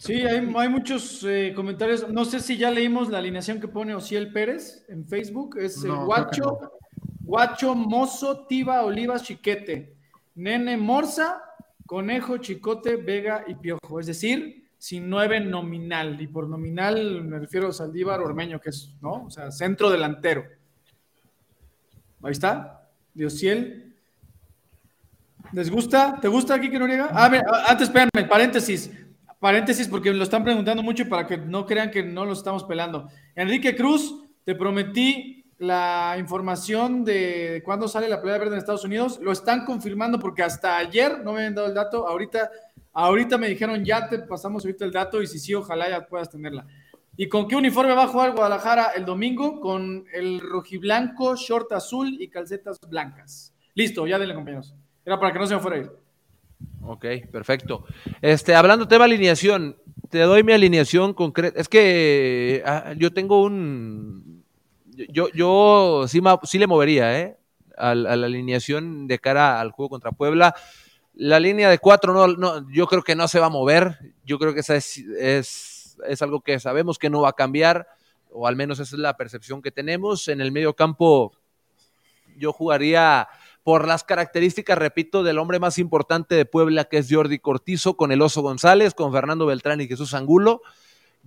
[0.00, 2.08] Sí, hay, muchos eh, comentarios.
[2.08, 5.58] No sé si ya leímos la alineación que pone Ociel Pérez en Facebook.
[5.58, 6.72] Es el Guacho,
[7.20, 9.94] Guacho, Mozo, Tiba, Olivas, Chiquete,
[10.34, 11.42] Nene, Morza,
[11.84, 14.00] Conejo, Chicote, Vega y Piojo.
[14.00, 16.18] Es decir, sin nueve nominal.
[16.22, 19.26] Y por nominal me refiero a Saldívar Ormeño, que es, ¿no?
[19.26, 20.42] O sea, centro delantero.
[22.22, 22.88] Ahí está.
[23.12, 23.94] Diosiel.
[25.52, 26.18] ¿Les gusta?
[26.18, 27.10] ¿Te gusta aquí que no llega?
[27.12, 27.30] Ah,
[27.68, 28.90] antes, espérenme, paréntesis.
[29.38, 33.10] Paréntesis, porque lo están preguntando mucho para que no crean que no lo estamos pelando.
[33.34, 34.14] Enrique Cruz,
[34.44, 39.20] te prometí la información de cuándo sale la pelea verde en Estados Unidos.
[39.20, 42.08] Lo están confirmando porque hasta ayer no me habían dado el dato.
[42.08, 42.50] Ahorita
[42.92, 46.28] Ahorita me dijeron, ya te pasamos ahorita el dato y si sí, ojalá ya puedas
[46.28, 46.66] tenerla.
[47.16, 49.60] ¿Y con qué uniforme va a jugar Guadalajara el domingo?
[49.60, 53.54] Con el rojiblanco, short azul y calcetas blancas.
[53.74, 54.74] Listo, ya denle, compañeros.
[55.04, 55.90] Era para que no se me fuera a ir.
[56.82, 57.84] Ok, perfecto.
[58.22, 59.76] Este, hablando tema alineación,
[60.08, 61.60] te doy mi alineación concreta.
[61.60, 64.44] Es que ah, yo tengo un.
[65.10, 67.36] Yo, yo sí, sí le movería, ¿eh?
[67.80, 70.54] a la alineación de cara al juego contra Puebla.
[71.22, 73.98] La línea de cuatro, no, no, yo creo que no se va a mover.
[74.24, 77.86] Yo creo que esa es, es, algo que sabemos que no va a cambiar,
[78.30, 80.28] o al menos esa es la percepción que tenemos.
[80.28, 81.34] En el medio campo,
[82.38, 83.28] yo jugaría
[83.62, 88.12] por las características, repito, del hombre más importante de Puebla, que es Jordi Cortizo, con
[88.12, 90.62] el Oso González, con Fernando Beltrán y Jesús Angulo.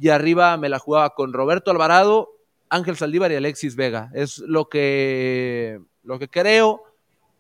[0.01, 2.31] Y arriba me la jugaba con Roberto Alvarado,
[2.67, 4.09] Ángel Saldívar y Alexis Vega.
[4.15, 6.83] Es lo que, lo que creo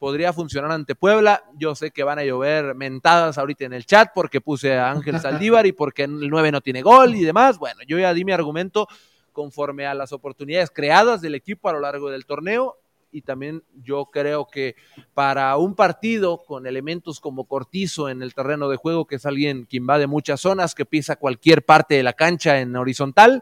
[0.03, 1.45] podría funcionar ante Puebla.
[1.57, 5.17] Yo sé que van a llover mentadas ahorita en el chat porque puse a Ángel
[5.17, 7.57] Saldívar y porque el 9 no tiene gol y demás.
[7.57, 8.85] Bueno, yo ya di mi argumento
[9.31, 12.79] conforme a las oportunidades creadas del equipo a lo largo del torneo
[13.13, 14.75] y también yo creo que
[15.13, 19.65] para un partido con elementos como Cortizo en el terreno de juego, que es alguien
[19.67, 23.41] que invade muchas zonas, que pisa cualquier parte de la cancha en horizontal,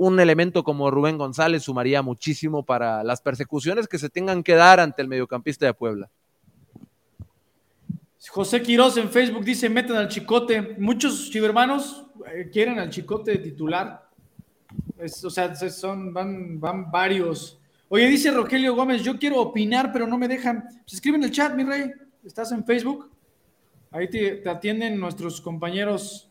[0.00, 4.80] un elemento como Rubén González sumaría muchísimo para las persecuciones que se tengan que dar
[4.80, 6.10] ante el mediocampista de Puebla.
[8.30, 10.76] José Quiroz en Facebook dice, meten al chicote.
[10.78, 14.08] Muchos chivermanos eh, quieren al chicote de titular.
[14.98, 17.60] o sea, son, van, van varios
[17.92, 20.62] Oye, dice Rogelio Gómez, yo quiero opinar, pero no me dejan.
[20.62, 21.90] Pues escribe en el chat, mi rey.
[22.24, 23.10] ¿Estás en Facebook?
[23.90, 26.29] Ahí te, atienden nuestros compañeros.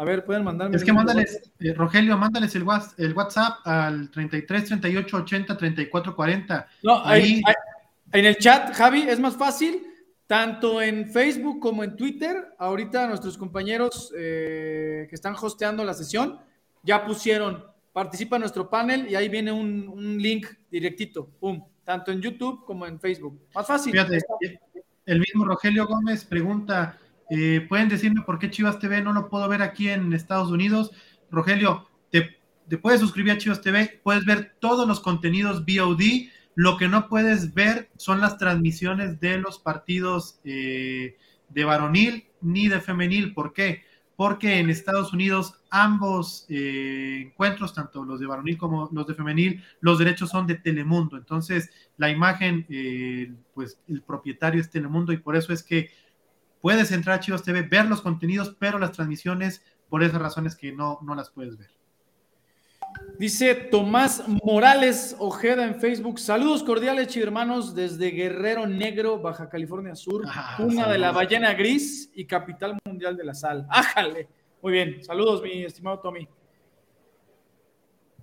[0.00, 0.74] A ver, pueden mandarme.
[0.74, 6.68] Es que mándales, eh, Rogelio, mándales el, WhatsApp al 33 38 80 34 40.
[6.82, 7.42] No, ahí,
[8.10, 9.82] en el chat, Javi, es más fácil.
[10.26, 16.38] Tanto en Facebook como en Twitter, ahorita nuestros compañeros eh, que están hosteando la sesión
[16.82, 22.22] ya pusieron participa en nuestro panel y ahí viene un, link directito, pum, tanto en
[22.22, 23.38] YouTube como en Facebook.
[23.54, 23.92] Más fácil.
[23.92, 24.18] Fíjate,
[25.04, 26.96] el mismo Rogelio Gómez pregunta,
[27.30, 30.90] eh, ¿pueden decirme por qué Chivas TV no lo puedo ver aquí en Estados Unidos?
[31.30, 32.36] Rogelio, te,
[32.78, 37.54] puedes suscribir a Chivas TV, puedes ver todos los contenidos VOD, lo que no puedes
[37.54, 41.16] ver son las transmisiones de los partidos eh,
[41.48, 43.32] de varonil ni de femenil.
[43.32, 43.88] ¿Por qué?
[44.16, 49.64] porque en Estados Unidos ambos eh, encuentros, tanto los de varonil como los de femenil,
[49.80, 51.16] los derechos son de Telemundo.
[51.16, 52.66] Entonces, la imagen,
[53.54, 55.88] pues el propietario es Telemundo y por eso es que
[56.60, 60.72] puedes entrar a Chivas TV, ver los contenidos, pero las transmisiones, por esas razones que
[60.72, 61.70] no, no las puedes ver.
[63.18, 66.18] Dice Tomás Morales Ojeda en Facebook.
[66.18, 72.10] Saludos cordiales, hermanos, desde Guerrero Negro, Baja California Sur, ah, una de la ballena gris
[72.14, 73.66] y capital mundial de la sal.
[73.70, 74.28] ¡Ájale!
[74.62, 76.28] Muy bien, saludos, mi estimado Tommy.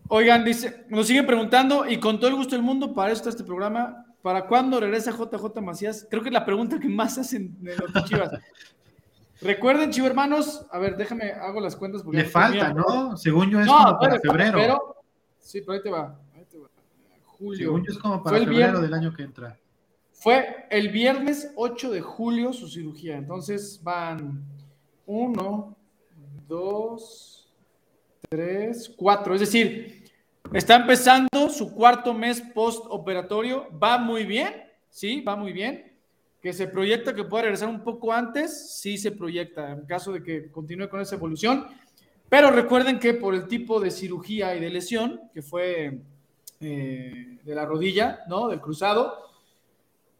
[0.10, 3.44] Oigan, dice, nos siguen preguntando, y con todo el gusto del mundo, para esto este
[3.44, 6.06] programa, ¿para cuándo regresa JJ Macías?
[6.10, 8.30] Creo que es la pregunta que más hacen en los chivas.
[9.40, 12.04] Recuerden, chivo hermanos, a ver, déjame, hago las cuentas.
[12.04, 13.16] Porque Le falta, ¿no?
[13.16, 14.58] Según yo es como para febrero.
[14.58, 14.96] Pero,
[15.40, 16.20] sí, pero ahí te va.
[17.24, 17.58] Julio.
[17.58, 19.58] Según yo es como para febrero del año que entra.
[20.12, 23.16] Fue el viernes 8 de julio su cirugía.
[23.16, 24.44] Entonces van
[25.06, 25.74] uno,
[26.50, 27.50] dos,
[28.28, 29.36] tres, cuatro.
[29.36, 29.97] Es decir,
[30.54, 33.68] está empezando su cuarto mes postoperatorio.
[33.82, 34.54] Va muy bien,
[34.90, 35.88] sí, va muy bien
[36.42, 40.24] que se proyecta que pueda regresar un poco antes, sí se proyecta, en caso de
[40.24, 41.68] que continúe con esa evolución.
[42.30, 46.00] Pero recuerden que por el tipo de cirugía y de lesión, que fue
[46.60, 48.50] eh, de la rodilla, ¿no?
[48.50, 49.16] Del cruzado,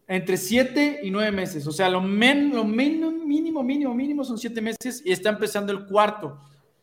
[0.06, 1.66] entre siete y nueve meses.
[1.66, 5.86] O sea, lo, men, lo mínimo, mínimo, mínimo son siete meses y está empezando el
[5.86, 6.38] cuarto.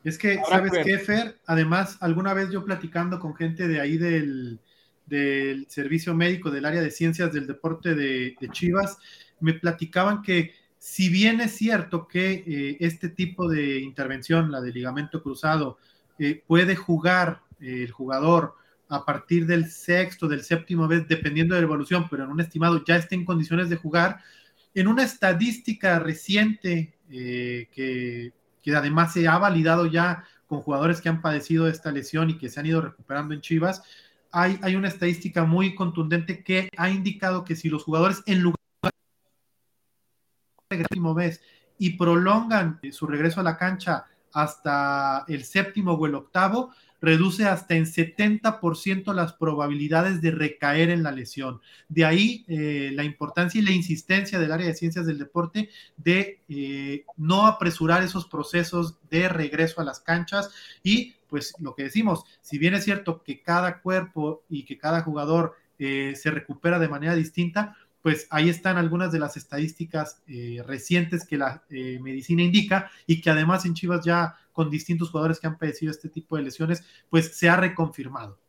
[0.05, 1.39] Es que, ¿sabes qué, Fer?
[1.47, 4.59] Además, alguna vez yo platicando con gente de ahí del,
[5.05, 8.97] del servicio médico del área de ciencias del deporte de, de Chivas,
[9.39, 14.71] me platicaban que si bien es cierto que eh, este tipo de intervención, la de
[14.71, 15.79] ligamento cruzado,
[16.19, 18.53] eh, puede jugar eh, el jugador
[18.87, 22.85] a partir del sexto, del séptimo vez, dependiendo de la evolución, pero en un estimado
[22.85, 24.19] ya está en condiciones de jugar,
[24.75, 28.31] en una estadística reciente que,
[28.65, 32.49] que además se ha validado ya con jugadores que han padecido esta lesión y que
[32.49, 33.84] se han ido recuperando en Chivas,
[34.32, 38.56] hay, hay, una estadística muy contundente que ha indicado que si los jugadores en lugar
[41.15, 41.41] vez
[41.78, 46.73] y prolongan su regreso a la cancha hasta el séptimo o el octavo,
[47.05, 51.61] reduce hasta en 70% las probabilidades de recaer en la lesión.
[51.87, 56.41] De ahí eh, la importancia y la insistencia del área de ciencias del deporte de
[56.49, 60.49] eh, no apresurar esos procesos de regreso a las canchas
[60.81, 65.01] y pues lo que decimos, si bien es cierto que cada cuerpo y que cada
[65.01, 70.21] jugador eh, se recupera de manera distinta, pues ahí están algunas de las estadísticas
[70.63, 75.47] recientes que la medicina indica y que además en Chivas ya con distintos jugadores que
[75.47, 78.39] han padecido este tipo de lesiones, pues se ha reconfirmado.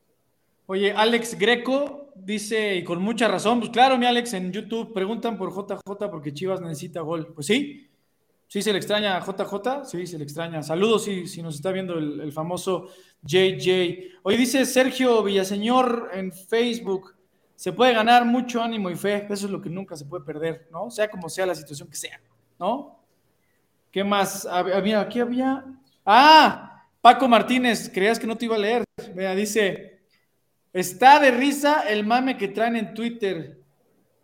[0.66, 5.36] Oye, Alex Greco dice, y con mucha razón, pues claro, mi Alex, en YouTube preguntan
[5.36, 7.32] por JJ porque Chivas necesita gol.
[7.34, 7.90] Pues sí,
[8.46, 10.62] sí se le extraña a JJ, sí se le extraña.
[10.62, 12.88] Saludos si, si nos está viendo el, el famoso
[13.22, 14.20] JJ.
[14.22, 17.16] Hoy dice Sergio Villaseñor en Facebook,
[17.56, 20.68] se puede ganar mucho ánimo y fe, eso es lo que nunca se puede perder,
[20.70, 20.88] ¿no?
[20.88, 22.20] Sea como sea la situación que sea,
[22.60, 22.96] ¿no?
[23.96, 24.44] ¿Qué más?
[24.44, 25.64] Había, aquí había.
[26.06, 28.84] Ah, Paco Martínez, creías que no te iba a leer.
[29.14, 30.00] Vea, dice,
[30.72, 33.60] está de risa el mame que traen en Twitter.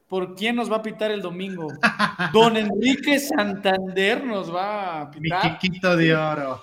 [0.07, 1.69] por quién nos va a pitar el domingo.
[2.33, 5.45] Don Enrique Santander nos va a pitar.
[5.45, 6.63] Mi Quiquito de oro.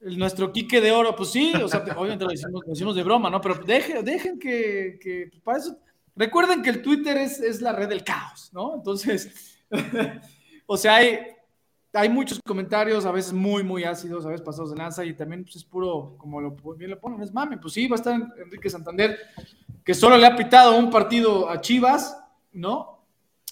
[0.00, 3.40] nuestro Quique de oro, pues sí, o sea, obviamente lo decimos, de broma, ¿no?
[3.40, 5.78] Pero dejen, dejen que, que para eso.
[6.14, 8.74] Recuerden que el Twitter es, es la red del caos, ¿no?
[8.74, 9.58] Entonces,
[10.66, 11.33] o sea, hay,
[11.94, 15.44] hay muchos comentarios, a veces muy, muy ácidos, a veces pasados de lanza, y también
[15.44, 17.58] pues, es puro, como lo, bien lo ponen, es mame.
[17.58, 19.16] Pues sí, va a estar Enrique Santander,
[19.84, 22.18] que solo le ha pitado un partido a Chivas,
[22.52, 23.06] ¿no?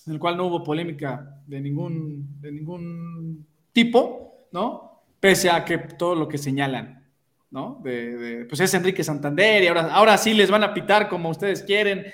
[0.06, 5.02] En el cual no hubo polémica de ningún, de ningún tipo, ¿no?
[5.20, 7.08] Pese a que todo lo que señalan,
[7.52, 7.80] ¿no?
[7.84, 11.62] De, pues es Enrique Santander y ahora, ahora sí les van a pitar como ustedes
[11.62, 12.06] quieren.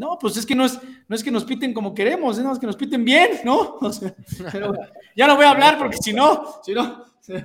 [0.00, 2.66] No, pues es que no es, no es que nos piten como queremos, es que
[2.66, 3.78] nos piten bien, ¿no?
[4.50, 4.72] pero
[5.14, 7.04] ya no voy a hablar porque si no, si no,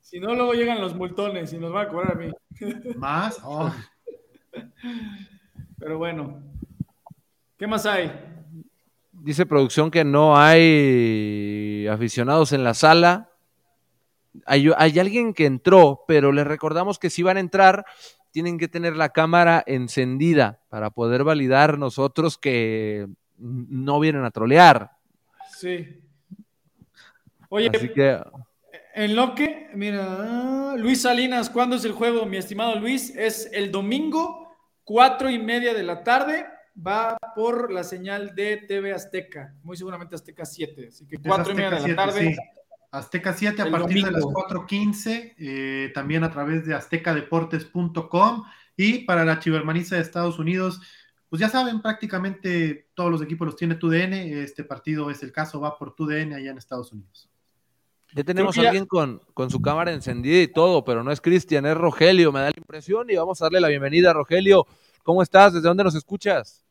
[0.00, 2.32] si no, luego llegan los multones y nos van a cobrar a mí.
[2.96, 3.40] ¿Más?
[3.44, 3.70] Oh.
[5.78, 6.42] Pero bueno,
[7.58, 8.10] ¿qué más hay?
[9.12, 13.28] Dice producción que no hay aficionados en la sala.
[14.46, 17.84] Hay, hay alguien que entró, pero les recordamos que si van a entrar,
[18.34, 23.06] tienen que tener la cámara encendida para poder validar nosotros que
[23.38, 24.90] no vienen a trolear.
[25.56, 26.02] Sí.
[27.48, 27.70] Oye,
[28.92, 33.14] en lo que, mira, Luis Salinas, ¿cuándo es el juego, mi estimado Luis?
[33.14, 34.48] Es el domingo,
[34.82, 36.44] cuatro y media de la tarde.
[36.76, 40.88] Va por la señal de TV Azteca, muy seguramente Azteca 7.
[40.88, 42.36] Así que cuatro y media de la tarde.
[42.94, 48.44] Azteca 7 a partir de las 4.15, eh, también a través de aztecadeportes.com
[48.76, 50.80] y para la Chivermaniza de Estados Unidos,
[51.28, 55.60] pues ya saben, prácticamente todos los equipos los tiene TUDN, este partido es el caso,
[55.60, 57.28] va por TUDN allá en Estados Unidos.
[58.14, 61.66] Ya tenemos a alguien con, con, su cámara encendida y todo, pero no es Cristian,
[61.66, 64.68] es Rogelio, me da la impresión y vamos a darle la bienvenida a Rogelio.
[65.02, 65.52] ¿Cómo estás?
[65.52, 66.64] ¿Desde dónde nos escuchas?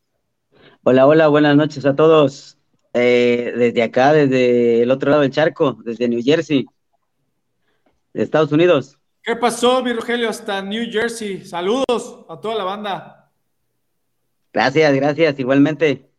[0.84, 2.58] Hola, hola, buenas noches a todos.
[2.94, 6.66] Eh, desde acá, desde el otro lado del charco, desde New Jersey,
[8.14, 9.00] de Estados Unidos.
[9.24, 11.44] ¿Qué pasó, mi Rogelio, hasta New Jersey?
[11.44, 13.32] Saludos a toda la banda.
[14.54, 16.12] Gracias, gracias, igualmente.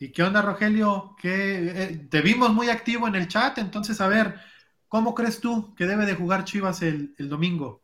[0.00, 1.16] ¿Y qué onda, Rogelio?
[1.22, 4.34] Eh, te vimos muy activo en el chat, entonces, a ver,
[4.88, 7.82] ¿cómo crees tú que debe de jugar Chivas el, el domingo?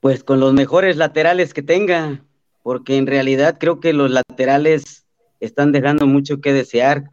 [0.00, 2.24] Pues con los mejores laterales que tenga,
[2.64, 5.02] porque en realidad creo que los laterales
[5.42, 7.10] están dejando mucho que desear.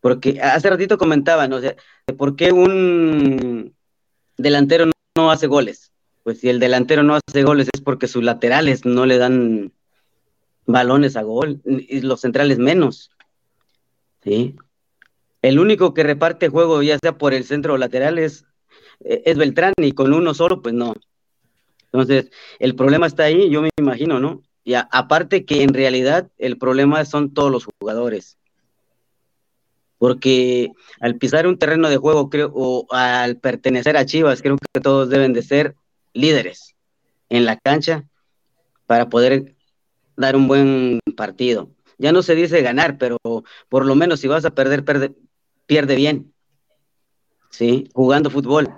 [0.00, 1.74] Porque hace ratito comentaban, o sea,
[2.16, 3.74] ¿por qué un
[4.36, 4.86] delantero
[5.16, 5.90] no, hace goles?
[6.22, 9.72] Pues si el delantero no hace goles es porque sus laterales no le dan
[10.66, 13.10] balones a gol, y los centrales menos.
[14.22, 14.54] ¿Sí?
[15.42, 18.44] El único que reparte juego, ya sea por el centro o lateral, es,
[19.00, 20.94] es Beltrán, y con uno solo, pues no.
[21.86, 24.42] Entonces, el problema está ahí, yo me imagino, ¿no?
[24.68, 28.36] Y aparte que en realidad el problema son todos los jugadores.
[29.96, 34.82] Porque al pisar un terreno de juego, creo, o al pertenecer a Chivas, creo que
[34.82, 35.74] todos deben de ser
[36.12, 36.74] líderes
[37.30, 38.04] en la cancha
[38.84, 39.56] para poder
[40.18, 41.70] dar un buen partido.
[41.96, 43.16] Ya no se dice ganar, pero
[43.70, 44.84] por lo menos si vas a perder,
[45.64, 46.34] pierde bien.
[47.48, 47.88] ¿Sí?
[47.94, 48.68] Jugando fútbol.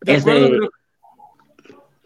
[0.00, 0.70] De acuerdo,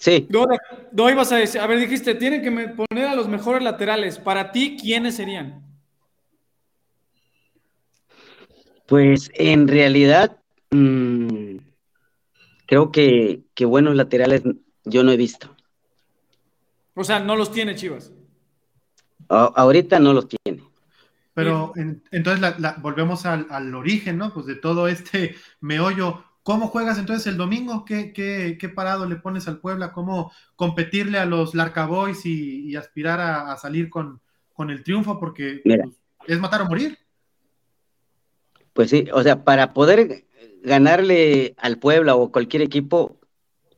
[0.02, 0.26] Sí.
[0.30, 4.18] No, ibas a decir, a ver, dijiste, tienen que poner a los mejores laterales.
[4.18, 5.64] Para ti, ¿quiénes serían?
[8.86, 10.40] Pues en realidad,
[10.72, 11.58] mm,
[12.66, 14.42] creo que, buenos laterales
[14.84, 15.54] yo no he visto.
[16.94, 18.10] O sea, no los tiene Chivas.
[19.28, 20.64] ahorita no los tiene.
[21.32, 21.74] Pero
[22.10, 24.34] entonces volvemos al, al, origen, ¿no?
[24.34, 26.24] Pues de todo este meollo.
[26.42, 27.84] ¿Cómo juegas entonces el domingo?
[27.84, 29.92] ¿Qué, qué, parado le pones al Puebla?
[29.92, 34.20] ¿Cómo competirle a los Larcaboys y, y aspirar a, salir con,
[34.58, 35.20] el triunfo?
[35.20, 35.80] Porque pues,
[36.26, 36.98] es matar o morir.
[38.72, 40.24] Pues sí, o sea, para poder
[40.62, 43.20] ganarle al Puebla o cualquier equipo,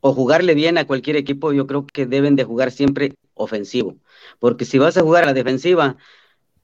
[0.01, 3.97] o jugarle bien a cualquier equipo, yo creo que deben de jugar siempre ofensivo.
[4.39, 5.97] Porque si vas a jugar a la defensiva,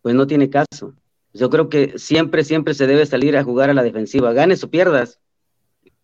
[0.03, 0.95] pues no tiene caso.
[1.33, 4.71] Yo creo que siempre, siempre se debe salir a jugar a la defensiva, ganes o
[4.71, 5.21] pierdas,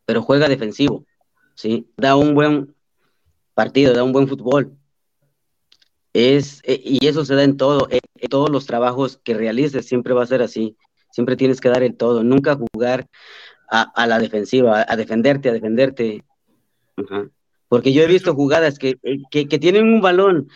[0.06, 1.04] pero juega defensivo,
[1.54, 1.90] ¿sí?
[1.96, 2.74] Da un buen
[3.54, 4.72] partido, da un buen fútbol.
[6.12, 8.00] Es, e, y eso se da en todo, en,
[8.30, 10.76] todos los trabajos que realices, siempre va a ser así.
[11.10, 13.08] Siempre tienes que dar el todo, nunca jugar
[13.68, 16.24] a, la defensiva, a, defenderte, a defenderte.
[17.68, 18.98] Porque yo he visto jugadas que,
[19.30, 20.48] que, que tienen un balón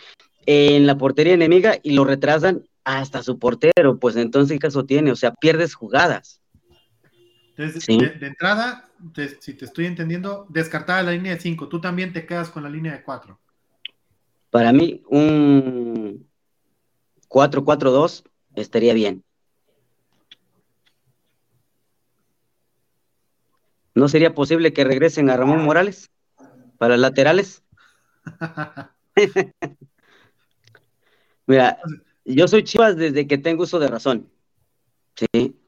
[0.45, 5.11] en la portería enemiga y lo retrasan hasta su portero, pues entonces ¿qué caso tiene?
[5.11, 6.41] O sea, pierdes jugadas.
[7.55, 8.89] Entonces, de, entrada,
[9.39, 12.69] si te estoy entendiendo, descartada la línea de 5, tú también te quedas con la
[12.69, 13.39] línea de 4.
[14.49, 16.27] Para mí, un
[17.27, 18.23] 4-4-2
[18.55, 19.23] estaría bien.
[23.93, 26.09] ¿No sería posible que regresen a Ramón Morales
[26.77, 27.63] para laterales?
[31.45, 31.77] Mira,
[32.25, 34.29] yo soy Chivas desde que tengo uso de razón.
[35.15, 35.60] Sí.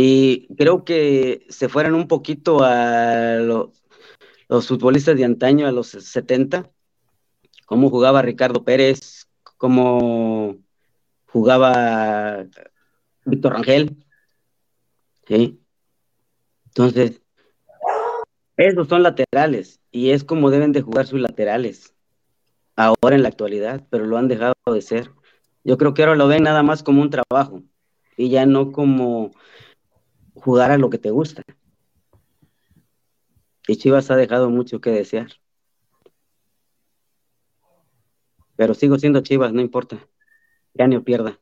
[0.00, 3.34] Y creo que se fueran un poquito a
[4.48, 6.70] los futbolistas de antaño, a los 70,
[7.66, 9.26] cómo jugaba Ricardo Pérez,
[9.56, 10.54] cómo
[11.26, 12.46] jugaba
[13.24, 13.96] Víctor Rangel.
[15.26, 15.60] ¿sí?
[16.66, 17.20] Entonces,
[18.56, 21.92] esos son laterales y es como deben de jugar sus laterales
[22.76, 25.10] ahora en la actualidad, pero lo han dejado de ser.
[25.64, 27.64] Yo creo que ahora lo ven nada más como un trabajo
[28.16, 29.32] y ya no como
[30.38, 31.42] jugar a lo que te gusta.
[33.66, 35.32] Y Chivas ha dejado mucho que desear.
[38.56, 39.98] Pero sigo siendo Chivas, no importa.
[40.74, 41.38] Gane o pierda.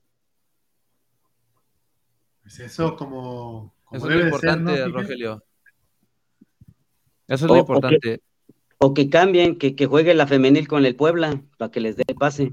[2.43, 5.45] Pues eso como, eso es lo importante, Rogelio.
[7.27, 8.23] Eso es lo importante.
[8.79, 12.05] O que, cambien, que, que, juegue la femenil con el Puebla, para que les dé
[12.19, 12.53] pase.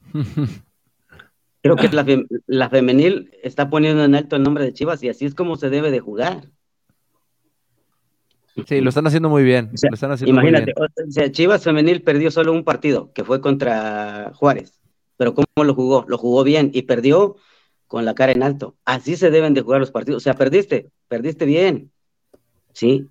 [1.62, 2.04] Creo que la,
[2.46, 5.70] la, femenil está poniendo en alto el nombre de Chivas y así es como se
[5.70, 6.48] debe de jugar.
[8.66, 9.70] Sí, lo están haciendo muy bien.
[10.26, 10.74] imagínate,
[11.30, 14.80] Chivas Femenil perdió solo un partido, que fue contra Juárez.
[15.16, 16.04] Pero ¿cómo lo jugó?
[16.06, 17.36] Lo jugó bien y perdió
[17.86, 18.76] con la cara en alto.
[18.84, 20.22] Así se deben de jugar los partidos.
[20.22, 21.92] O sea, perdiste, perdiste bien.
[22.72, 23.08] ¿Sí?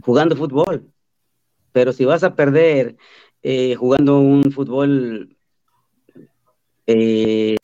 [0.00, 0.90] Jugando fútbol.
[1.72, 2.96] Pero si vas a perder
[3.42, 5.36] eh, jugando un fútbol
[6.92, 7.56] eh,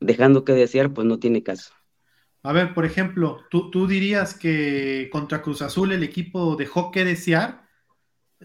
[0.00, 1.72] dejando que desear, pues no tiene caso.
[2.42, 7.66] A ver, por ejemplo, ¿tú, dirías que contra Cruz Azul el equipo dejó que desear.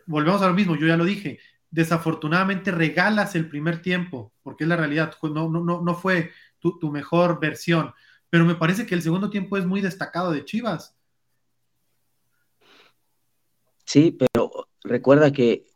[0.07, 1.39] Volvemos a lo mismo, yo ya lo dije.
[1.69, 5.13] Desafortunadamente regalas el primer tiempo, porque es la realidad.
[5.21, 7.93] No, no, no fue tu, tu mejor versión.
[8.29, 10.97] Pero me parece que el segundo tiempo es muy destacado de Chivas.
[13.85, 15.67] Sí, pero recuerda que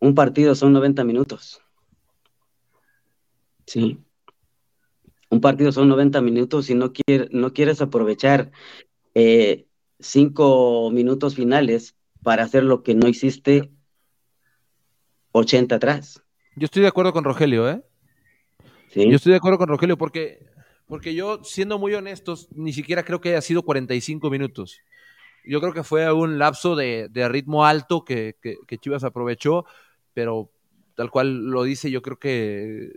[0.00, 1.62] un partido son 90 minutos.
[3.70, 3.98] Sí
[5.30, 6.92] un partido son 90 minutos y no,
[7.30, 8.50] no quieres aprovechar
[9.14, 9.66] eh,
[10.00, 13.70] cinco minutos finales para hacer lo que no hiciste
[15.32, 16.22] 80 atrás.
[16.56, 17.82] Yo estoy de acuerdo con Rogelio, ¿eh?
[18.90, 19.08] ¿Sí?
[19.08, 20.44] Yo estoy de acuerdo con Rogelio porque,
[20.86, 24.80] porque yo, siendo muy honestos, ni siquiera creo que haya sido 45 minutos.
[25.44, 29.64] Yo creo que fue un lapso de, ritmo alto que, que Chivas aprovechó,
[30.12, 30.50] pero
[30.96, 32.92] tal cual lo dice, yo creo que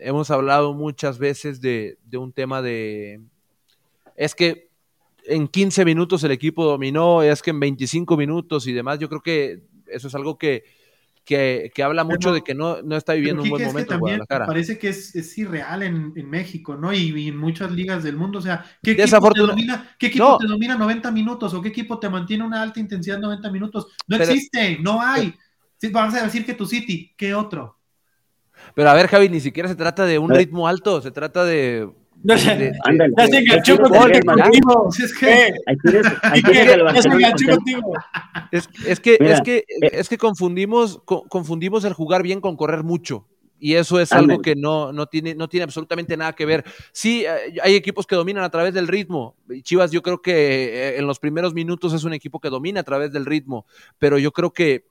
[0.00, 3.20] hemos hablado muchas veces de, un tema de,
[4.16, 4.70] es que
[5.24, 9.20] en 15 minutos el equipo dominó, es que en 25 minutos y demás, yo creo
[9.20, 10.64] que eso es algo que,
[11.24, 13.94] que, habla mucho de que no, no está viviendo un buen momento.
[13.94, 16.92] también parece que es, irreal en, México, ¿no?
[16.92, 18.38] Y, en muchas ligas del mundo.
[18.38, 21.98] O sea, ¿qué equipo, te domina, ¿qué equipo te domina 90 minutos o qué equipo
[21.98, 23.88] te mantiene una alta intensidad 90 minutos?
[24.08, 25.34] No existe, no hay.
[25.92, 27.79] Vamos a decir que tu City, ¿qué otro?
[28.74, 31.88] Pero a ver, Javi, ni siquiera se trata de un ritmo alto, se trata de.
[32.22, 32.72] No sé,
[33.16, 34.86] ya se enganchó contigo.
[34.92, 35.54] Es que.
[38.86, 43.26] Es, que, es, que, es que confundimos, confundimos el jugar bien con correr mucho.
[43.60, 46.64] Y eso es algo que no, no, tiene, no tiene absolutamente nada que ver.
[46.92, 49.36] Sí, eh, hay equipos que dominan a través del ritmo.
[49.62, 52.84] Chivas, yo creo que eh, en los primeros minutos es un equipo que domina a
[52.84, 53.66] través del ritmo.
[53.98, 54.86] Pero yo creo que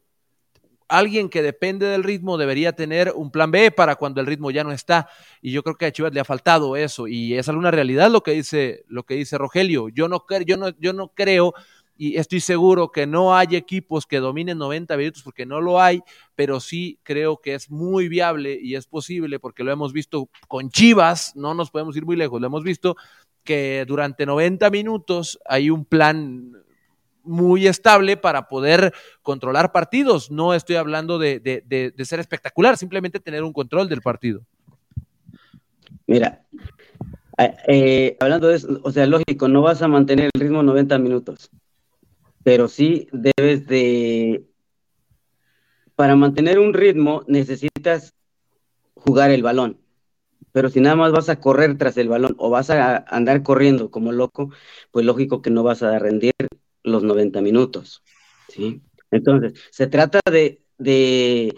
[0.89, 4.63] alguien que depende del ritmo debería tener un plan B para cuando el ritmo ya
[4.63, 5.07] no está.
[5.41, 7.07] Y yo creo que a Chivas le ha faltado eso.
[7.07, 9.89] Y es alguna realidad lo que dice, lo que dice Rogelio.
[9.89, 11.53] Yo no, yo, no, yo no creo
[12.01, 16.01] y estoy seguro que no hay equipos que dominen 90 minutos porque no lo hay,
[16.33, 20.69] pero sí creo que es muy viable y es posible porque lo hemos visto con
[20.69, 22.95] Chivas, no nos podemos ir muy lejos, lo hemos visto
[23.43, 26.53] que durante 90 minutos hay un plan
[27.29, 30.31] muy estable para poder controlar partidos.
[30.31, 34.41] No estoy hablando de, ser espectacular, simplemente tener un control del partido.
[36.07, 36.43] Mira,
[37.67, 41.51] eh, hablando de eso, o sea, lógico, no vas a mantener el ritmo 90 minutos,
[42.43, 44.43] pero sí debes de,
[45.95, 48.15] para mantener un ritmo necesitas
[48.95, 49.77] jugar el balón.
[50.51, 53.91] Pero si nada más vas a correr tras el balón o vas a andar corriendo
[53.91, 54.49] como loco,
[54.91, 56.33] pues lógico que no vas a rendir
[56.91, 58.03] los 90 minutos.
[58.49, 58.81] ¿sí?
[59.11, 61.53] Entonces, se trata de, de,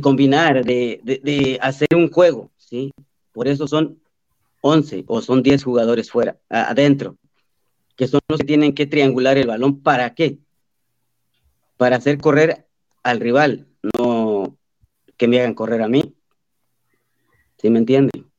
[0.00, 2.50] combinar, de, hacer un juego.
[2.56, 2.92] ¿sí?
[3.32, 4.00] Por eso son
[4.60, 7.16] 11 o son 10 jugadores fuera, adentro.
[7.96, 9.82] que son los que tienen que triangular el balón.
[9.82, 10.38] ¿Para qué?
[11.76, 12.66] Para hacer correr
[13.02, 14.58] al rival, no
[15.16, 16.14] que me hagan correr a mí.
[17.58, 18.30] ¿Sí me entienden?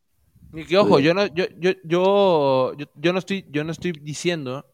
[0.54, 4.66] Y que ojo, yo no, yo, yo, yo, yo, no estoy, yo no estoy diciendo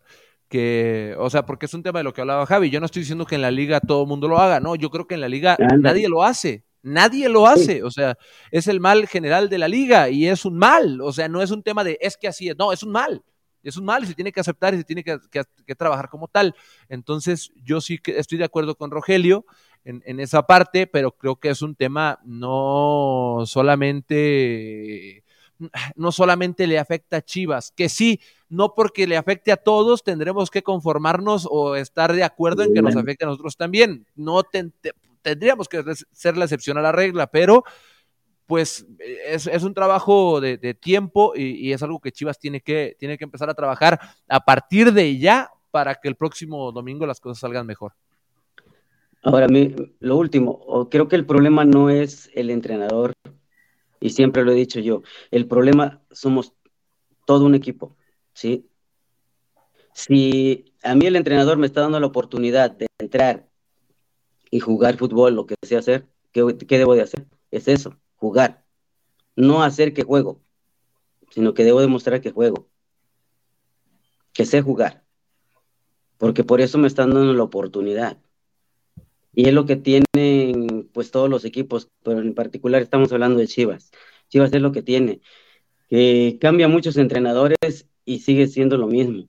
[0.56, 3.02] que, o sea, porque es un tema de lo que hablaba Javi, yo no estoy
[3.02, 5.22] diciendo que en la liga todo el mundo lo haga, no, yo creo que en
[5.22, 8.18] la liga nadie lo hace, nadie lo hace, o sea,
[8.52, 11.52] es el mal general de la liga y es un mal, o sea, no es
[11.52, 13.22] un tema de es que así es, no, es un mal,
[13.64, 16.28] es un mal y se tiene que aceptar y se tiene que, que trabajar como
[16.28, 16.54] tal.
[16.88, 19.44] Entonces, yo sí que estoy de acuerdo con Rogelio
[19.86, 25.24] en, esa parte, pero creo que es un tema no solamente
[25.96, 30.50] no solamente le afecta a Chivas, que sí, no porque le afecte a todos tendremos
[30.50, 34.06] que conformarnos o estar de acuerdo en que nos afecte a nosotros también.
[34.16, 34.44] No
[35.22, 37.64] tendríamos que ser la excepción a la regla, pero
[38.46, 38.86] pues
[39.26, 43.24] es, un trabajo de, tiempo y, y, es algo que Chivas tiene que, tiene que
[43.24, 47.66] empezar a trabajar a partir de ya para que el próximo domingo las cosas salgan
[47.66, 47.94] mejor.
[49.26, 49.48] Ahora,
[50.00, 53.14] lo último, creo que el problema no es el entrenador,
[54.06, 55.02] y siempre lo he dicho yo,
[55.32, 56.54] el problema somos
[57.26, 57.98] todo un equipo,
[58.34, 58.70] ¿sí?
[59.96, 63.50] Si a mí el entrenador me está dando la oportunidad de entrar
[64.52, 66.44] y jugar fútbol, lo que sé hacer, ¿qué,
[66.78, 67.26] debo de hacer?
[67.50, 68.64] Es eso, jugar.
[69.36, 70.40] No hacer que juego,
[71.32, 72.70] sino que debo demostrar que juego,
[74.34, 75.04] que sé jugar,
[76.20, 78.20] porque por eso me están dando la oportunidad.
[79.36, 83.48] Y es lo que tienen pues todos los equipos, pero en particular estamos hablando de
[83.48, 83.92] Chivas.
[84.30, 85.22] Chivas es lo que tiene,
[86.40, 89.28] cambia muchos entrenadores y sigue siendo lo mismo.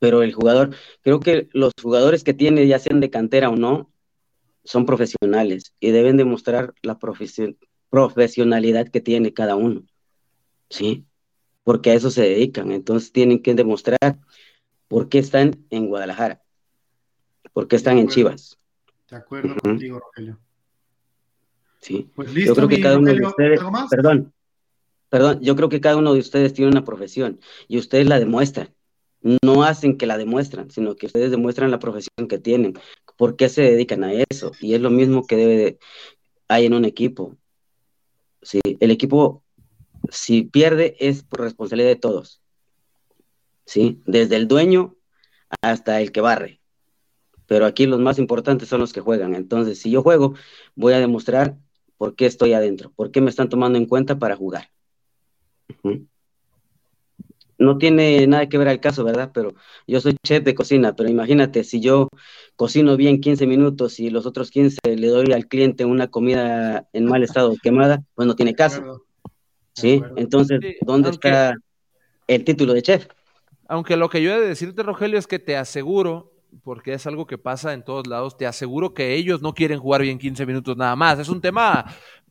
[0.00, 3.92] Pero el jugador, creo que los jugadores que tiene, ya sean de cantera o no,
[4.64, 6.98] son profesionales y deben demostrar la
[7.90, 9.84] profesionalidad que tiene cada uno.
[10.68, 11.06] ¿Sí?
[11.62, 12.72] Porque a eso se dedican.
[12.72, 14.18] Entonces tienen que demostrar
[14.88, 16.42] por qué están en Guadalajara
[17.52, 18.58] porque están en Chivas.
[19.10, 20.38] De acuerdo contigo, Rogelio.
[21.80, 22.10] Sí.
[22.14, 23.60] Pues listo, yo creo que cada uno de ustedes,
[23.90, 24.32] perdón,
[25.08, 28.74] perdón, yo creo que cada uno de ustedes tiene una profesión y ustedes la demuestran.
[29.42, 32.74] No hacen que la demuestran, sino que ustedes demuestran la profesión que tienen,
[33.16, 34.52] por qué se dedican a eso.
[34.60, 35.78] Y es lo mismo que debe
[36.48, 37.36] hay en un equipo.
[38.42, 39.44] Sí, el equipo,
[40.10, 42.42] si pierde, es por responsabilidad de todos.
[43.66, 44.96] Sí, desde el dueño
[45.62, 46.59] hasta el que barre
[47.50, 49.34] pero aquí los más importantes son los que juegan.
[49.34, 50.34] Entonces, si yo juego,
[50.76, 51.56] voy a demostrar
[51.98, 54.70] por qué estoy adentro, por qué me están tomando en cuenta para jugar.
[57.58, 59.32] No tiene nada que ver al caso, ¿verdad?
[59.34, 59.54] Pero
[59.88, 62.08] yo soy chef de cocina, pero imagínate, si yo
[62.54, 67.06] cocino bien 15 minutos y los otros 15 le doy al cliente una comida en
[67.06, 69.04] mal estado, quemada, pues no tiene caso.
[69.74, 70.00] ¿Sí?
[70.14, 71.56] Entonces, ¿dónde está
[72.28, 73.08] el título de chef?
[73.66, 76.29] Aunque lo que yo he de decirte, Rogelio, es que te aseguro
[76.62, 78.36] porque es algo que pasa en todos lados.
[78.36, 81.18] Te aseguro que ellos no quieren jugar bien 15 minutos nada más.
[81.18, 81.86] Es un tema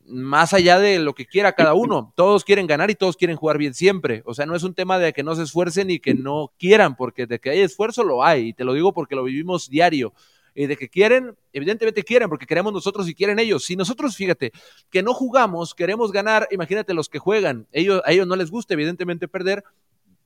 [0.06, 2.12] más allá de lo que quiera cada uno.
[2.16, 4.22] Todos quieren ganar y todos quieren jugar bien siempre.
[4.24, 6.96] O sea, no es un tema de que no se esfuercen y que no quieran,
[6.96, 8.48] porque de que hay esfuerzo lo hay.
[8.48, 10.12] Y te lo digo porque lo vivimos diario.
[10.54, 13.64] Y de que quieren, evidentemente quieren, porque queremos nosotros y quieren ellos.
[13.64, 14.52] Si nosotros, fíjate,
[14.90, 17.68] que no jugamos, queremos ganar, imagínate los que juegan.
[17.70, 19.62] Ellos, a ellos no les gusta, evidentemente, perder,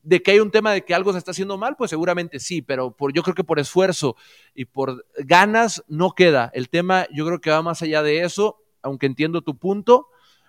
[0.04, 2.62] de que hay un tema de que algo se está haciendo mal, pues seguramente sí,
[2.62, 4.16] pero por, yo creo que por esfuerzo
[4.54, 6.50] y por ganas no queda.
[6.54, 10.08] El tema yo creo que va más allá de eso, aunque entiendo tu punto,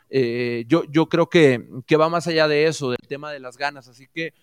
[0.10, 3.58] eh, yo, yo creo que, que, va más allá de eso, del tema de las
[3.58, 3.88] ganas.
[3.88, 4.34] Así que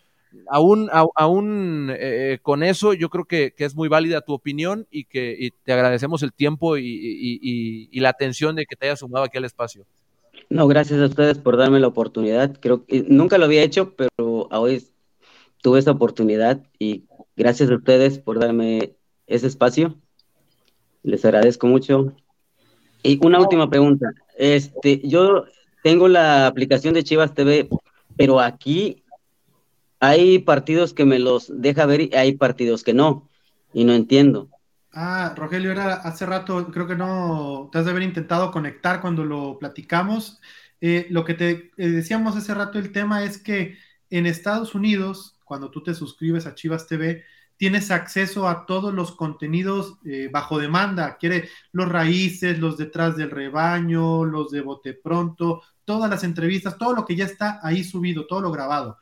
[0.49, 5.53] aún, aún eh, con eso, yo creo que, es muy válida tu opinión y que
[5.63, 9.85] te agradecemos el tiempo y, la atención de que te hayas sumado aquí al espacio.
[10.49, 12.59] No, gracias a ustedes por darme la oportunidad.
[12.61, 14.83] Creo que nunca lo había hecho, pero hoy
[15.63, 17.07] tuve esa oportunidad y
[17.37, 18.97] gracias a ustedes por darme
[19.27, 19.99] ese espacio.
[21.03, 22.15] Les agradezco mucho.
[23.03, 24.11] Y una última pregunta.
[24.37, 25.45] Este, yo
[25.83, 27.69] tengo la aplicación de Chivas TV,
[28.17, 29.03] pero aquí
[29.99, 33.29] hay partidos que me los deja ver y hay partidos que no,
[33.73, 34.49] y no entiendo.
[34.93, 39.25] Ah, Rogelio, era hace rato, creo que no, te has de haber intentado conectar cuando
[39.25, 40.41] lo platicamos.
[40.81, 43.79] Eh, lo que te eh, decíamos hace rato, el tema es que
[44.11, 47.25] en Estados Unidos cuando tú te suscribes a Chivas TV,
[47.59, 51.19] tienes acceso a todos los contenidos eh, bajo demanda.
[51.19, 56.95] Quiere los raíces, los detrás del rebaño, los de bote pronto, todas las entrevistas, todo
[56.95, 58.97] lo que ya está ahí subido, todo lo grabado.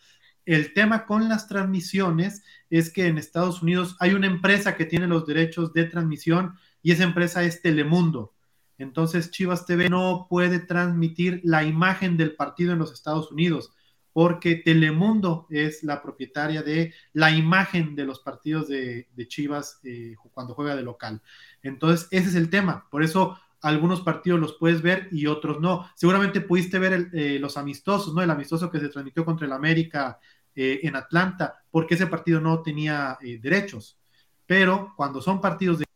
[0.44, 5.06] El tema con las transmisiones es que en Estados Unidos hay una empresa que tiene
[5.06, 8.34] los derechos de transmisión y esa empresa es Telemundo.
[8.76, 13.72] Entonces Chivas TV no puede transmitir la imagen del partido en los Estados Unidos
[14.12, 20.54] porque Telemundo es la propietaria de la imagen de los partidos de, Chivas eh, cuando
[20.54, 21.22] juega de local.
[21.62, 22.88] Entonces, ese es el tema.
[22.90, 25.88] Por eso algunos partidos los puedes ver y otros no.
[25.94, 28.22] Seguramente pudiste ver eh, los amistosos, ¿no?
[28.22, 30.18] El amistoso que se transmitió contra el América
[30.54, 33.98] eh, en Atlanta, porque ese partido no tenía derechos.
[34.46, 35.89] Pero cuando son partidos de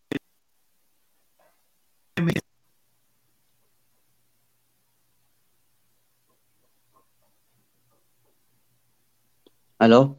[9.85, 10.19] ¿Aló?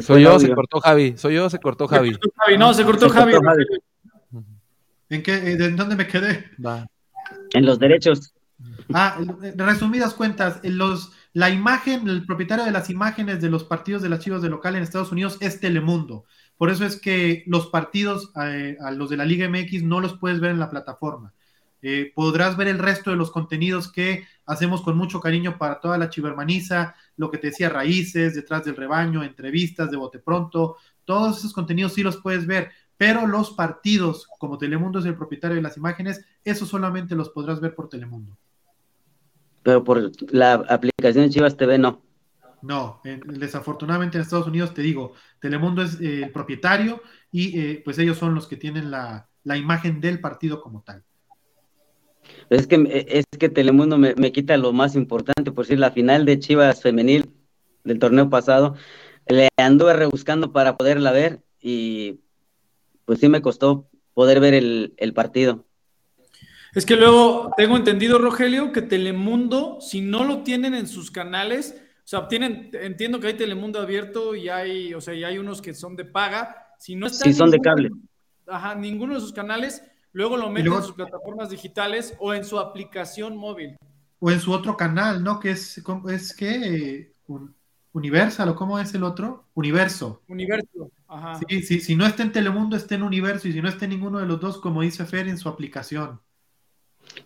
[0.00, 1.14] Soy yo, se cortó Javi.
[1.18, 2.16] Soy yo, se cortó Javi.
[2.58, 3.34] No, se cortó Javi.
[5.10, 5.38] ¿En qué?
[5.38, 6.50] ¿De dónde me quedé?
[7.52, 8.32] En los derechos.
[8.94, 9.18] Ah,
[9.56, 14.20] resumidas cuentas, los, la imagen, el propietario de las imágenes de los partidos de las
[14.20, 16.24] Chivas de local en Estados Unidos es Telemundo.
[16.56, 20.16] Por eso es que los partidos, eh, a los de la Liga MX, no los
[20.16, 21.34] puedes ver en la plataforma.
[21.82, 25.98] Eh, podrás ver el resto de los contenidos que hacemos con mucho cariño para toda
[25.98, 31.38] la chivermaniza, lo que te decía, raíces, detrás del rebaño, entrevistas de bote pronto, todos
[31.38, 35.62] esos contenidos sí los puedes ver, pero los partidos, como Telemundo es el propietario de
[35.62, 38.38] las imágenes, eso solamente los podrás ver por Telemundo.
[39.62, 42.02] Pero por la aplicación de Chivas TV no.
[42.62, 47.98] No, desafortunadamente en Estados Unidos te digo, Telemundo es eh, el propietario y eh, pues
[47.98, 51.04] ellos son los que tienen la imagen del partido como tal.
[52.48, 56.38] Es que, es que Telemundo me, quita lo más importante, por decir, la final de
[56.38, 57.30] Chivas femenil
[57.84, 58.76] del torneo pasado,
[59.26, 62.20] le anduve rebuscando para poderla ver y
[63.04, 65.64] pues sí me costó poder ver el, partido.
[66.74, 71.80] Es que luego tengo entendido, Rogelio, que Telemundo, si no lo tienen en sus canales,
[71.98, 75.60] o sea, tienen, entiendo que hay Telemundo abierto y hay, o sea, y hay unos
[75.60, 76.74] que son de paga.
[76.78, 77.90] Si no están sí, son de cable.
[78.46, 79.82] Ajá, ninguno de sus canales,
[80.12, 83.76] Luego lo meten en sus plataformas digitales o en su aplicación móvil.
[84.18, 85.38] O en su otro canal, ¿no?
[85.40, 87.12] Que es, es que
[87.92, 89.44] Universal, ¿o cómo es el otro?
[89.54, 90.22] Universo.
[90.28, 91.40] Universo, ajá.
[91.48, 93.92] Sí, sí, si no está en Telemundo, está en Universo, y si no está en
[93.92, 96.20] ninguno de los dos, como dice Fer, en su aplicación.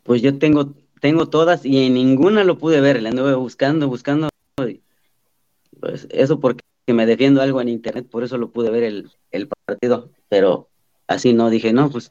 [0.03, 4.29] Pues yo tengo, tengo todas y en ninguna lo pude ver, le anduve buscando, buscando.
[5.81, 9.49] Pues eso porque me defiendo algo en internet, por eso lo pude ver el, el
[9.49, 10.69] partido, pero
[11.07, 12.11] así no, dije, no, pues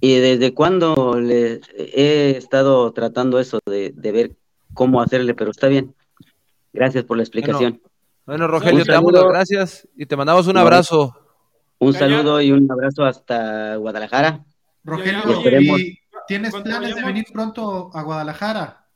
[0.00, 4.32] ¿Y desde cuándo le he estado tratando eso de, ver
[4.72, 5.34] cómo hacerle?
[5.34, 5.94] Pero está bien.
[6.72, 7.82] Gracias por la explicación.
[8.24, 11.16] Bueno, Rogelio, te damos las gracias y te mandamos un abrazo.
[11.78, 14.44] Un saludo y un abrazo hasta Guadalajara.
[14.84, 15.22] Rogelio,
[16.26, 18.86] ¿tienes planes de venir pronto a Guadalajara?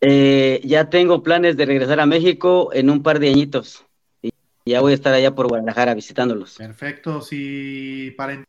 [0.00, 3.84] Eh, ya tengo planes de regresar a México en un par de añitos.
[4.22, 4.30] Y
[4.64, 6.56] ya voy a estar allá por Guadalajara visitándolos.
[6.56, 7.20] Perfecto.
[7.20, 8.44] Si para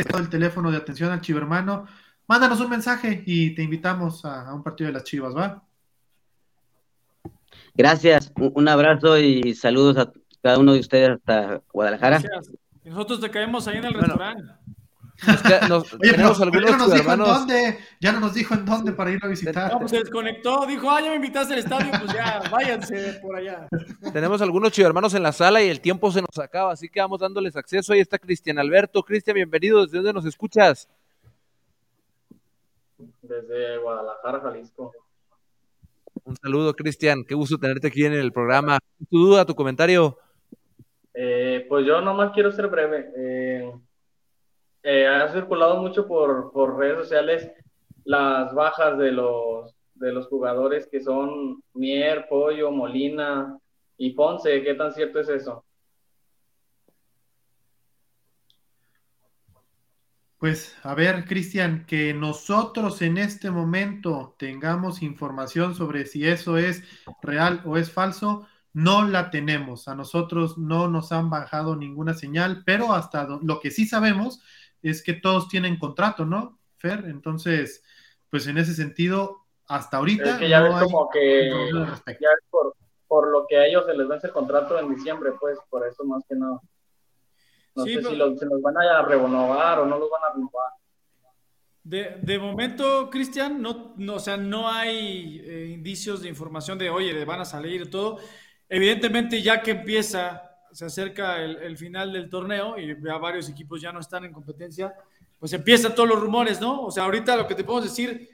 [0.00, 1.86] el teléfono de atención al chivermano,
[2.26, 5.62] mándanos un mensaje y te invitamos a, un partido de las chivas, ¿va?
[7.74, 10.12] Gracias, un abrazo y saludos a
[10.42, 12.18] cada uno de ustedes hasta Guadalajara.
[12.18, 12.54] Gracias.
[12.84, 14.52] Nosotros te caemos ahí en el restaurante.
[16.00, 19.10] tenemos algunos ya no nos dijo en dónde, ya no nos dijo en dónde para
[19.10, 19.78] ir a visitar.
[19.78, 23.68] Pues se desconectó, dijo, ah, ya me invitaste al estadio, pues ya, váyanse por allá.
[24.12, 27.20] Tenemos algunos chivermanos en la sala y el tiempo se nos acaba, así que vamos
[27.20, 27.92] dándoles acceso.
[27.92, 29.02] Ahí está Cristian Alberto.
[29.02, 30.88] Cristian, bienvenido, ¿desde dónde nos escuchas?
[33.22, 34.92] Desde Guadalajara, Jalisco.
[36.24, 38.78] Un saludo, Cristian, qué gusto tenerte aquí en el programa.
[39.10, 40.18] ¿Tu duda, tu comentario?
[41.14, 43.10] Eh, pues yo nomás quiero ser breve.
[43.16, 43.72] Eh,
[44.82, 47.50] eh, ha circulado mucho por, por, redes sociales
[48.04, 53.58] las bajas de los, de los jugadores que son Mier, Pollo, Molina
[53.96, 54.62] y Ponce.
[54.62, 55.64] ¿Qué tan cierto es eso?
[60.42, 66.82] Pues a ver, Cristian, que nosotros en este momento tengamos información sobre si eso es
[67.22, 69.86] real o es falso, no la tenemos.
[69.86, 74.42] A nosotros no nos han bajado ninguna señal, pero hasta lo que sí sabemos
[74.90, 77.04] es que todos tienen contrato, ¿no, Fer?
[77.06, 77.82] Entonces,
[78.30, 80.32] pues en ese sentido, hasta ahorita.
[80.32, 81.50] Es que ya ves como que.
[82.06, 82.74] Ya por,
[83.06, 86.04] por, lo que a ellos se les vence el contrato en diciembre, pues, por eso
[86.04, 86.60] más que nada.
[87.74, 90.72] No sé si se los van a renovar o no los van a renovar.
[91.84, 96.90] De, de momento, Cristian, no, no, o sea, no hay eh, indicios de información de,
[96.90, 98.18] oye, van a salir y todo.
[98.68, 103.92] Evidentemente, ya que empieza se acerca el, final del torneo y ya varios equipos ya
[103.92, 104.94] no están en competencia,
[105.38, 106.82] pues empiezan todos los rumores, ¿no?
[106.84, 108.28] O sea, ahorita lo que te podemos decir,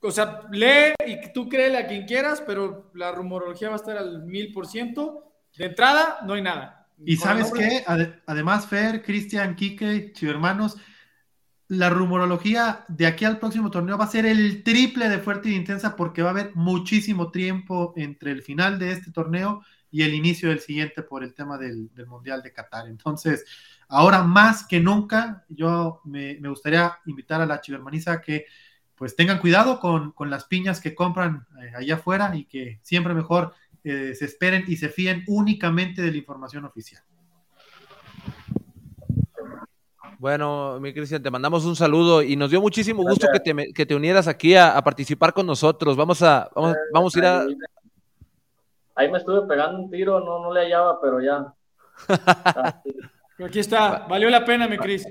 [0.00, 3.96] o sea, lee y tú créele a quien quieras, pero la rumorología va a estar
[3.96, 5.32] al mil por ciento.
[5.56, 6.86] De entrada, no hay nada.
[7.04, 7.84] Y sabes qué,
[8.26, 10.76] además, Fer, Cristian, Quique, hermanos,
[11.68, 15.54] la rumorología de aquí al próximo torneo va a ser el triple de fuerte y
[15.54, 20.14] intensa porque va a haber muchísimo tiempo entre el final de este torneo y el
[20.14, 22.88] inicio del siguiente por el tema del, Mundial de Qatar.
[22.88, 23.44] Entonces,
[23.88, 28.46] ahora más que nunca, yo me, gustaría invitar a la chivermaniza a que
[28.94, 33.54] pues tengan cuidado con, las piñas que compran eh, allá afuera y que siempre mejor
[33.84, 37.02] eh, se esperen y se fíen únicamente de la información oficial.
[40.18, 43.86] Bueno, mi Cristian, te mandamos un saludo y nos dio muchísimo gusto que te, que
[43.86, 45.96] te unieras aquí a, participar con nosotros.
[45.96, 47.46] Vamos a, vamos, eh, vamos a ir a.
[48.98, 51.54] Ahí me estuve pegando un tiro, no, no le hallaba, pero ya.
[53.46, 55.06] aquí está, valió la pena, mi Cris.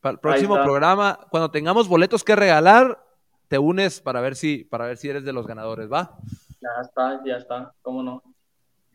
[0.00, 3.00] Para el próximo programa, cuando tengamos boletos que regalar,
[3.46, 6.18] te unes para ver si, para ver si eres de los ganadores, ¿va?
[6.60, 8.20] Ya está, ya está, cómo no.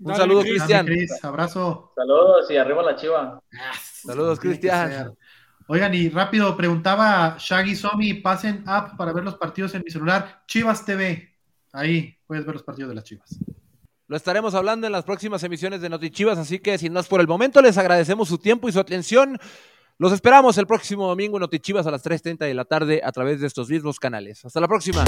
[0.01, 0.85] Un saludo, Cristian.
[1.23, 1.93] Abrazo.
[1.95, 3.41] Saludos y arriba la chiva.
[3.81, 5.15] Saludos, Cristian.
[5.67, 10.43] Oigan, y rápido preguntaba Shaggy Somi, pasen app para ver los partidos en mi celular.
[10.45, 11.33] Chivas TV.
[11.71, 13.39] Ahí puedes ver los partidos de las Chivas.
[14.07, 17.21] Lo estaremos hablando en las próximas emisiones de Noti Chivas, así que sin más por
[17.21, 19.39] el momento, les agradecemos su tiempo y su atención.
[19.97, 23.11] Los esperamos el próximo domingo en Noti Chivas a las 3.30 de la tarde a
[23.11, 24.45] través de estos mismos canales.
[24.45, 25.03] Hasta la próxima.